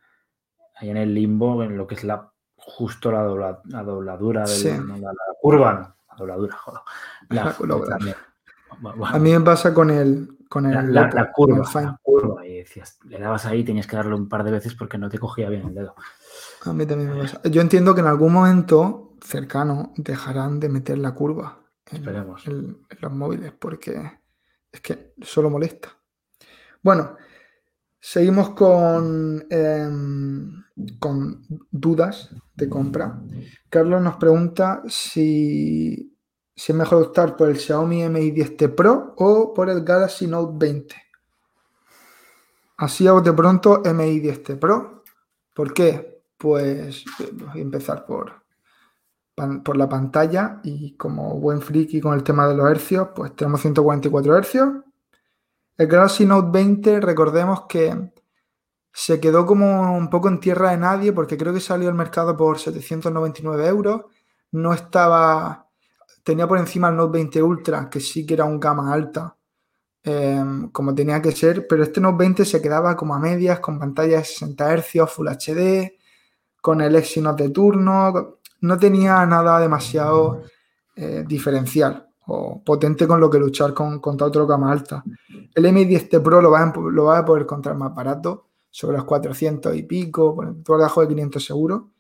ahí 0.77 0.91
en 0.91 0.97
el 0.97 1.15
limbo, 1.15 1.63
en 1.63 1.77
lo 1.77 1.87
que 1.87 1.95
es 1.95 2.05
la 2.05 2.31
justo 2.57 3.13
la, 3.13 3.23
dobla- 3.27 3.61
la 3.67 3.83
dobladura 3.83 4.47
Sí. 4.47 4.71
no, 4.71 4.97
la, 4.97 5.13
la 5.13 5.35
curva, 5.41 5.73
no, 5.75 5.81
la 6.09 6.17
dobladura, 6.17 6.57
joder. 6.57 6.81
También. 7.89 8.17
Bueno, 8.81 9.07
A 9.07 9.19
mí 9.19 9.31
me 9.33 9.41
pasa 9.41 9.73
con 9.73 9.91
el, 9.91 10.37
con 10.49 10.67
el, 10.67 10.73
la, 10.73 10.83
la- 10.83 11.03
Oppo, 11.07 11.17
la 11.17 11.33
con 11.33 11.51
el 11.51 11.57
curva, 11.57 11.67
Find. 11.71 11.85
la 11.87 12.01
curva, 12.03 12.47
y 12.47 12.57
decías, 12.59 12.99
le 13.05 13.19
dabas 13.21 13.47
ahí, 13.47 13.63
tenías 13.65 13.87
que 13.87 13.97
darle 13.97 14.15
un 14.15 14.29
par 14.29 14.43
de 14.45 14.51
veces 14.51 14.75
porque 14.75 14.99
no 14.99 15.09
te 15.09 15.19
cogía 15.19 15.49
bien 15.49 15.69
el 15.69 15.75
dedo. 15.75 15.95
A 16.65 16.73
mí 16.73 16.87
también 16.87 17.15
me 17.15 17.21
pasa. 17.23 17.41
Yo 17.45 17.61
entiendo 17.61 17.95
que 17.95 18.01
en 18.01 18.07
algún 18.09 18.33
momento 18.33 19.13
cercano 19.23 19.93
dejarán 19.97 20.59
de 20.59 20.69
meter 20.71 20.99
la 20.99 21.15
curva 21.15 21.59
en, 21.91 21.97
Esperemos. 21.99 22.47
en 22.49 22.79
los 23.01 23.13
móviles 23.13 23.53
porque 23.53 24.21
es 24.73 24.81
que 24.81 25.15
solo 25.23 25.51
molesta. 25.51 25.91
Bueno, 26.83 27.17
seguimos 28.05 28.51
con, 28.51 29.47
em, 29.49 30.63
con 30.99 31.41
dudas 31.71 32.29
de 32.55 32.69
compra. 32.69 33.19
Carlos 33.71 34.03
nos 34.03 34.17
pregunta 34.17 34.83
si, 34.87 36.15
si 36.55 36.73
es 36.73 36.77
mejor 36.77 37.05
optar 37.05 37.35
por 37.35 37.49
el 37.49 37.57
Xiaomi 37.57 38.07
Mi 38.11 38.31
10T 38.31 38.69
Pro 38.75 39.15
o 39.17 39.55
por 39.55 39.71
el 39.71 39.83
Galaxy 39.83 40.27
Note 40.27 40.53
20. 40.55 40.95
Así 42.77 43.09
a 43.09 43.13
bote 43.13 43.33
pronto 43.33 43.81
Mi 43.87 44.21
10T 44.21 44.59
Pro. 44.59 45.03
¿Por 45.55 45.73
qué? 45.73 46.23
Pues 46.37 47.07
eh, 47.21 47.31
voy 47.33 47.59
a 47.59 47.63
empezar 47.63 48.05
por, 48.05 48.45
por 49.65 49.79
la 49.79 49.89
pantalla 49.89 50.61
y 50.63 50.95
como 50.99 51.41
buen 51.41 51.63
friki 51.63 52.03
con 52.03 52.13
el 52.13 52.23
tema 52.23 52.47
de 52.49 52.55
los 52.55 52.71
hercios, 52.71 53.09
pues 53.15 53.35
tenemos 53.35 53.63
144 53.63 54.37
hercios. 54.37 54.69
El 55.77 55.89
Galaxy 55.89 56.25
Note 56.25 56.51
20, 56.53 57.01
recordemos 57.01 57.63
que 57.69 58.13
se 58.93 59.19
quedó 59.19 59.45
como 59.45 59.97
un 59.97 60.09
poco 60.09 60.29
en 60.29 60.39
tierra 60.39 60.71
de 60.71 60.77
nadie 60.77 61.13
porque 61.13 61.37
creo 61.37 61.53
que 61.53 61.59
salió 61.59 61.89
al 61.89 61.97
mercado 61.97 62.37
por 62.37 62.61
799 62.61 63.67
euros. 63.67 64.03
No 64.53 64.73
estaba, 64.73 65.69
tenía 66.23 66.47
por 66.47 66.59
encima 66.59 66.91
el 66.91 66.97
Note 66.97 67.13
20 67.15 67.43
Ultra, 67.43 67.91
que 67.91 67.99
sí 67.99 68.25
que 68.25 68.35
era 68.35 68.45
un 68.45 68.61
gama 68.61 68.93
alta, 68.93 69.37
em, 70.05 70.71
como 70.71 70.95
tenía 70.95 71.21
que 71.21 71.33
ser, 71.33 71.67
pero 71.67 71.83
este 71.83 72.01
Note 72.01 72.19
20 72.19 72.45
se 72.45 72.63
quedaba 72.63 72.97
como 72.97 73.15
a 73.15 73.19
medias, 73.19 73.59
con 73.61 73.79
pantalla 73.79 74.19
de 74.19 74.25
60 74.25 74.77
Hz, 74.77 75.11
Full 75.11 75.29
HD, 75.29 75.99
con 76.63 76.81
el 76.83 76.95
Exynos 76.97 77.37
de 77.37 77.51
turno, 77.51 78.39
no 78.61 78.79
tenía 78.79 79.27
nada 79.27 79.59
demasiado 79.59 80.43
eh, 80.97 81.25
diferencial 81.27 82.14
o 82.27 82.63
potente 82.63 83.07
con 83.07 83.21
lo 83.21 83.29
que 83.29 83.39
luchar 83.39 83.75
con, 83.75 84.01
contra 84.01 84.27
otro 84.27 84.47
gama 84.47 84.73
alta. 84.73 85.05
El 85.55 85.65
M10T 85.65 86.23
Pro 86.23 86.41
lo 86.41 86.51
vas, 86.51 86.63
a, 86.63 86.81
lo 86.81 87.05
vas 87.05 87.21
a 87.21 87.25
poder 87.25 87.43
encontrar 87.43 87.77
más 87.77 87.95
barato, 87.95 88.49
sobre 88.71 88.97
los 88.97 89.05
400 89.05 89.77
y 89.77 89.85
pico, 89.85 90.35
por 90.35 90.79
debajo 90.79 91.01
de 91.03 91.09
500 91.09 91.45
seguro. 91.45 91.91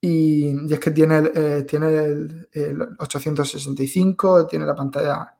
Y, 0.00 0.46
y 0.68 0.72
es 0.72 0.80
que 0.80 0.90
tiene, 0.90 1.30
eh, 1.34 1.64
tiene 1.68 1.88
el, 1.88 2.48
el 2.52 2.82
865, 2.98 4.46
tiene 4.46 4.64
la 4.64 4.74
pantalla 4.74 5.36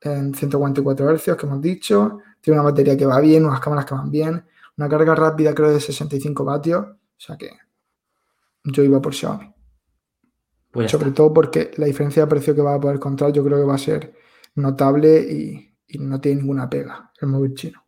en 0.00 0.34
144 0.34 1.16
Hz, 1.16 1.36
que 1.36 1.46
hemos 1.46 1.60
dicho, 1.60 2.18
tiene 2.40 2.58
una 2.58 2.70
batería 2.70 2.96
que 2.96 3.06
va 3.06 3.20
bien, 3.20 3.44
unas 3.44 3.60
cámaras 3.60 3.84
que 3.84 3.94
van 3.94 4.10
bien, 4.10 4.44
una 4.78 4.88
carga 4.88 5.14
rápida 5.14 5.54
creo 5.54 5.70
de 5.70 5.80
65 5.80 6.44
vatios, 6.44 6.86
o 6.86 6.96
sea 7.18 7.36
que 7.36 7.50
yo 8.64 8.82
iba 8.82 9.00
por 9.00 9.14
Xiaomi. 9.14 9.52
Pues 10.70 10.90
Sobre 10.90 11.06
está. 11.08 11.16
todo 11.16 11.32
porque 11.34 11.70
la 11.76 11.86
diferencia 11.86 12.22
de 12.24 12.28
precio 12.30 12.54
que 12.54 12.62
va 12.62 12.74
a 12.74 12.80
poder 12.80 12.96
encontrar 12.96 13.32
yo 13.32 13.44
creo 13.44 13.58
que 13.58 13.64
va 13.64 13.74
a 13.74 13.78
ser 13.78 14.14
notable 14.54 15.20
y, 15.20 15.76
y 15.88 15.98
no 15.98 16.20
tiene 16.20 16.40
ninguna 16.42 16.70
pega 16.70 17.10
el 17.20 17.28
móvil 17.28 17.54
chino. 17.54 17.84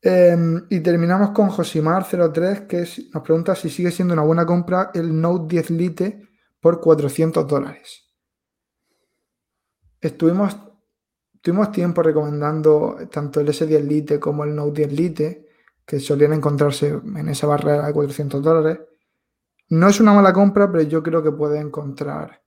Em, 0.00 0.64
y 0.70 0.80
terminamos 0.80 1.30
con 1.30 1.50
Josimar03 1.50 2.66
que 2.66 2.82
es- 2.82 3.12
nos 3.12 3.22
pregunta 3.22 3.54
si 3.54 3.68
sigue 3.68 3.90
siendo 3.90 4.14
una 4.14 4.22
buena 4.22 4.46
compra 4.46 4.90
el 4.94 5.20
Note 5.20 5.46
10 5.56 5.70
Lite 5.70 6.22
por 6.60 6.80
400 6.80 7.46
dólares. 7.46 8.04
Estuvimos, 10.00 10.56
tuvimos 11.40 11.72
tiempo 11.72 12.02
recomendando 12.02 12.96
tanto 13.10 13.40
el 13.40 13.48
S10 13.48 13.82
Lite 13.84 14.20
como 14.20 14.44
el 14.44 14.54
Note 14.54 14.86
10 14.86 14.92
Lite 14.92 15.48
que 15.84 15.98
solían 16.00 16.32
encontrarse 16.32 16.88
en 16.88 17.28
esa 17.28 17.46
barrera 17.46 17.86
de 17.86 17.92
400 17.92 18.42
dólares. 18.42 18.80
No 19.70 19.88
es 19.88 20.00
una 20.00 20.12
mala 20.12 20.32
compra, 20.32 20.70
pero 20.70 20.82
yo 20.82 21.02
creo 21.02 21.22
que 21.22 21.32
puede 21.32 21.58
encontrar 21.58 22.42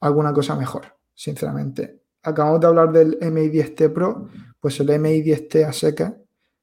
alguna 0.00 0.32
cosa 0.32 0.56
mejor, 0.56 0.86
sinceramente. 1.14 2.00
acabamos 2.22 2.60
de 2.60 2.66
hablar 2.66 2.90
del 2.92 3.18
MI 3.20 3.50
10T 3.50 3.92
Pro, 3.92 4.28
pues 4.60 4.80
el 4.80 4.98
MI 4.98 5.22
10T 5.22 5.64
a 5.66 6.14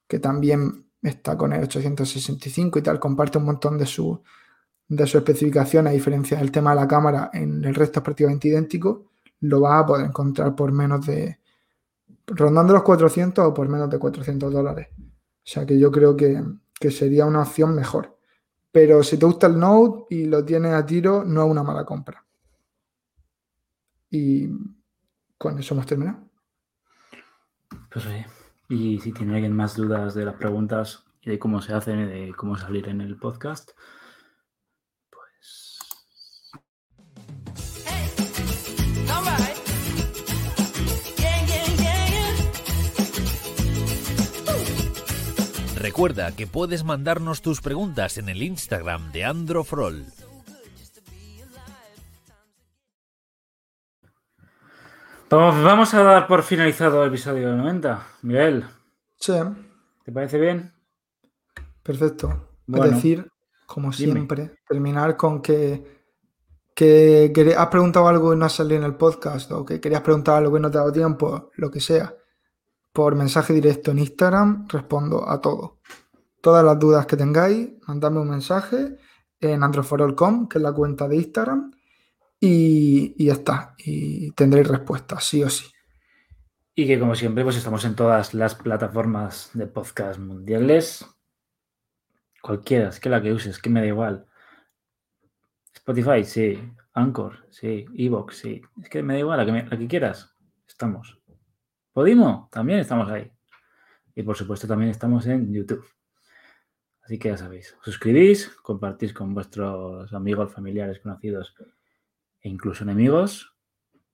que 0.07 0.19
también 0.19 0.87
está 1.01 1.37
con 1.37 1.53
el 1.53 1.63
865 1.63 2.79
y 2.79 2.81
tal, 2.81 2.99
comparte 2.99 3.37
un 3.37 3.45
montón 3.45 3.77
de 3.77 3.85
su, 3.85 4.21
de 4.87 5.07
su 5.07 5.17
especificación, 5.17 5.87
a 5.87 5.91
diferencia 5.91 6.37
del 6.37 6.51
tema 6.51 6.71
de 6.71 6.77
la 6.77 6.87
cámara, 6.87 7.29
en 7.33 7.63
el 7.63 7.75
resto 7.75 7.99
es 7.99 8.03
prácticamente 8.03 8.47
idéntico, 8.47 9.11
lo 9.41 9.61
vas 9.61 9.83
a 9.83 9.85
poder 9.85 10.05
encontrar 10.07 10.55
por 10.55 10.71
menos 10.71 11.05
de, 11.05 11.39
rondando 12.27 12.73
los 12.73 12.83
400 12.83 13.45
o 13.45 13.53
por 13.53 13.69
menos 13.69 13.89
de 13.89 13.99
400 13.99 14.51
dólares. 14.51 14.89
O 14.97 15.43
sea 15.43 15.65
que 15.65 15.79
yo 15.79 15.91
creo 15.91 16.15
que, 16.15 16.41
que 16.79 16.91
sería 16.91 17.25
una 17.25 17.41
opción 17.41 17.73
mejor. 17.73 18.17
Pero 18.71 19.03
si 19.03 19.17
te 19.17 19.25
gusta 19.25 19.47
el 19.47 19.59
Note 19.59 20.15
y 20.15 20.25
lo 20.25 20.45
tienes 20.45 20.73
a 20.73 20.85
tiro, 20.85 21.23
no 21.25 21.43
es 21.43 21.51
una 21.51 21.63
mala 21.63 21.83
compra. 21.83 22.23
Y 24.09 24.47
con 25.37 25.59
eso 25.59 25.73
hemos 25.73 25.85
terminado. 25.85 26.19
Pues 27.91 28.05
oye, 28.05 28.25
y 28.69 28.99
si 28.99 29.11
tiene 29.11 29.35
alguien 29.35 29.55
más 29.55 29.75
dudas 29.75 30.13
de 30.13 30.25
las 30.25 30.35
preguntas 30.35 31.03
y 31.21 31.29
de 31.31 31.39
cómo 31.39 31.61
se 31.61 31.73
hacen 31.73 31.99
y 31.99 32.27
de 32.27 32.33
cómo 32.33 32.57
salir 32.57 32.87
en 32.87 33.01
el 33.01 33.17
podcast, 33.17 33.71
Recuerda 45.81 46.31
que 46.35 46.45
puedes 46.45 46.83
mandarnos 46.83 47.41
tus 47.41 47.59
preguntas 47.59 48.19
en 48.19 48.29
el 48.29 48.43
Instagram 48.43 49.11
de 49.11 49.25
Androfrol. 49.25 50.05
vamos, 55.27 55.63
vamos 55.63 55.93
a 55.95 56.03
dar 56.03 56.27
por 56.27 56.43
finalizado 56.43 57.01
el 57.01 57.09
episodio 57.09 57.55
90. 57.55 58.07
Miguel, 58.21 58.65
Sí, 59.19 59.33
¿te 60.05 60.11
parece 60.11 60.37
bien? 60.39 60.71
perfecto. 61.81 62.51
Bueno, 62.67 62.85
es 62.85 62.91
decir, 62.91 63.27
como 63.65 63.89
dime. 63.89 64.13
siempre, 64.13 64.51
terminar 64.67 65.17
con 65.17 65.41
que, 65.41 66.03
que 66.75 67.55
has 67.57 67.67
preguntado 67.69 68.07
algo 68.07 68.35
y 68.35 68.37
no 68.37 68.45
has 68.45 68.53
salido 68.53 68.77
en 68.77 68.85
el 68.85 68.95
podcast, 68.95 69.51
o 69.51 69.65
que 69.65 69.81
querías 69.81 70.01
preguntar 70.01 70.37
algo 70.37 70.57
y 70.57 70.61
no 70.61 70.69
te 70.69 70.77
ha 70.77 70.81
dado 70.81 70.93
tiempo, 70.93 71.49
lo 71.55 71.71
que 71.71 71.79
sea. 71.79 72.13
Por 72.91 73.15
mensaje 73.15 73.53
directo 73.53 73.91
en 73.91 73.99
Instagram 73.99 74.67
respondo 74.67 75.29
a 75.29 75.39
todo. 75.39 75.79
Todas 76.41 76.65
las 76.65 76.77
dudas 76.79 77.05
que 77.05 77.15
tengáis, 77.15 77.69
mandadme 77.87 78.19
un 78.19 78.29
mensaje 78.29 78.97
en 79.39 79.63
androforol.com, 79.63 80.47
que 80.47 80.57
es 80.57 80.61
la 80.61 80.73
cuenta 80.73 81.07
de 81.07 81.15
Instagram, 81.15 81.71
y, 82.39 83.23
ya 83.23 83.33
está. 83.33 83.75
Y 83.77 84.31
tendréis 84.31 84.67
respuesta, 84.67 85.19
sí 85.19 85.43
o 85.43 85.49
sí. 85.49 85.71
Y 86.73 86.87
que 86.87 86.99
como 86.99 87.15
siempre, 87.15 87.43
pues 87.43 87.57
estamos 87.57 87.85
en 87.85 87.95
todas 87.95 88.33
las 88.33 88.55
plataformas 88.55 89.51
de 89.53 89.67
podcast 89.67 90.19
mundiales. 90.19 91.05
Cualquiera, 92.41 92.89
es 92.89 92.99
que 92.99 93.09
la 93.09 93.21
que 93.21 93.33
uses, 93.33 93.59
que 93.59 93.69
me 93.69 93.81
da 93.81 93.87
igual. 93.87 94.25
Spotify, 95.73 96.23
sí. 96.23 96.59
Anchor, 96.93 97.45
sí. 97.51 97.85
Evox, 97.95 98.37
sí. 98.37 98.61
Es 98.81 98.89
que 98.89 99.03
me 99.03 99.13
da 99.13 99.19
igual, 99.19 99.37
la 99.37 99.45
que, 99.45 99.69
la 99.69 99.77
que 99.77 99.87
quieras. 99.87 100.35
Estamos. 100.67 101.20
Podimo, 101.93 102.49
también 102.51 102.79
estamos 102.79 103.09
ahí. 103.09 103.31
Y 104.15 104.23
por 104.23 104.35
supuesto 104.35 104.67
también 104.67 104.91
estamos 104.91 105.25
en 105.27 105.53
YouTube. 105.53 105.85
Así 107.03 107.17
que 107.19 107.29
ya 107.29 107.37
sabéis, 107.37 107.75
suscribís, 107.81 108.49
compartís 108.61 109.13
con 109.13 109.33
vuestros 109.33 110.13
amigos, 110.13 110.53
familiares, 110.53 110.99
conocidos 110.99 111.55
e 112.39 112.49
incluso 112.49 112.83
enemigos. 112.83 113.55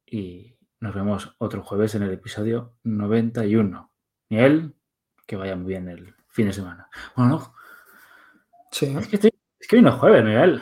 Y 0.05 0.57
nos 0.79 0.95
vemos 0.95 1.35
otro 1.37 1.63
jueves 1.63 1.95
en 1.95 2.03
el 2.03 2.13
episodio 2.13 2.75
91. 2.83 3.91
Miguel, 4.29 4.75
que 5.25 5.35
vaya 5.35 5.55
muy 5.55 5.67
bien 5.67 5.89
el 5.89 6.15
fin 6.27 6.47
de 6.47 6.53
semana. 6.53 6.89
Bueno, 7.15 7.31
no, 7.31 7.53
Sí. 8.71 8.95
es 8.97 9.07
que, 9.07 9.15
estoy, 9.15 9.31
es 9.59 9.67
que 9.67 9.75
hoy 9.77 9.81
no 9.81 9.89
es 9.89 9.95
jueves, 9.95 10.23
Miguel. 10.23 10.61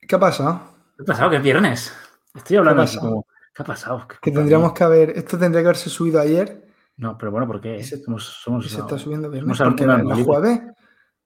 ¿Qué 0.00 0.16
ha 0.16 0.18
pasado? 0.20 0.74
¿Qué 0.96 1.02
ha 1.02 1.06
pasado? 1.06 1.32
Es 1.32 1.42
viernes. 1.42 1.94
Estoy 2.34 2.56
hablando 2.56 2.84
¿Qué 2.84 2.98
como. 2.98 3.26
¿Qué 3.56 3.62
ha 3.62 3.64
pasado? 3.64 4.06
¿Qué 4.06 4.16
Que 4.20 4.30
tendríamos 4.30 4.68
mía? 4.68 4.74
que 4.74 4.84
haber. 4.84 5.10
Esto 5.10 5.38
tendría 5.38 5.62
que 5.62 5.68
haberse 5.68 5.88
subido 5.88 6.20
ayer 6.20 6.68
No, 6.98 7.16
pero 7.16 7.30
bueno, 7.32 7.46
¿por 7.46 7.60
qué? 7.60 7.82
Se- 7.82 8.02
somos, 8.02 8.24
somos, 8.24 8.70
se 8.70 8.78
está 8.80 8.98
subiendo 8.98 9.30
viernes. 9.30 9.56
Porque 9.58 9.84
era 9.84 9.98
libre. 9.98 10.24
jueves. 10.24 10.60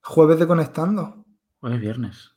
Jueves 0.02 0.38
de 0.38 0.46
conectando. 0.46 1.24
Hoy 1.60 1.74
es 1.74 1.80
viernes. 1.80 2.30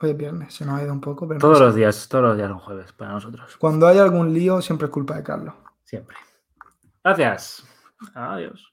Hoy 0.00 0.10
es 0.10 0.16
viernes, 0.16 0.54
se 0.54 0.64
nos 0.64 0.78
ha 0.78 0.82
ido 0.84 0.92
un 0.92 1.00
poco, 1.00 1.26
pero 1.26 1.40
Todos 1.40 1.60
los 1.60 1.74
días, 1.74 2.08
todos 2.08 2.24
los 2.24 2.36
días 2.36 2.48
son 2.48 2.58
jueves 2.60 2.92
para 2.92 3.12
nosotros. 3.12 3.56
Cuando 3.58 3.86
hay 3.88 3.98
algún 3.98 4.32
lío, 4.32 4.62
siempre 4.62 4.86
es 4.86 4.92
culpa 4.92 5.16
de 5.16 5.22
Carlos. 5.24 5.54
Siempre. 5.84 6.16
Gracias. 7.02 7.64
Adiós. 8.14 8.72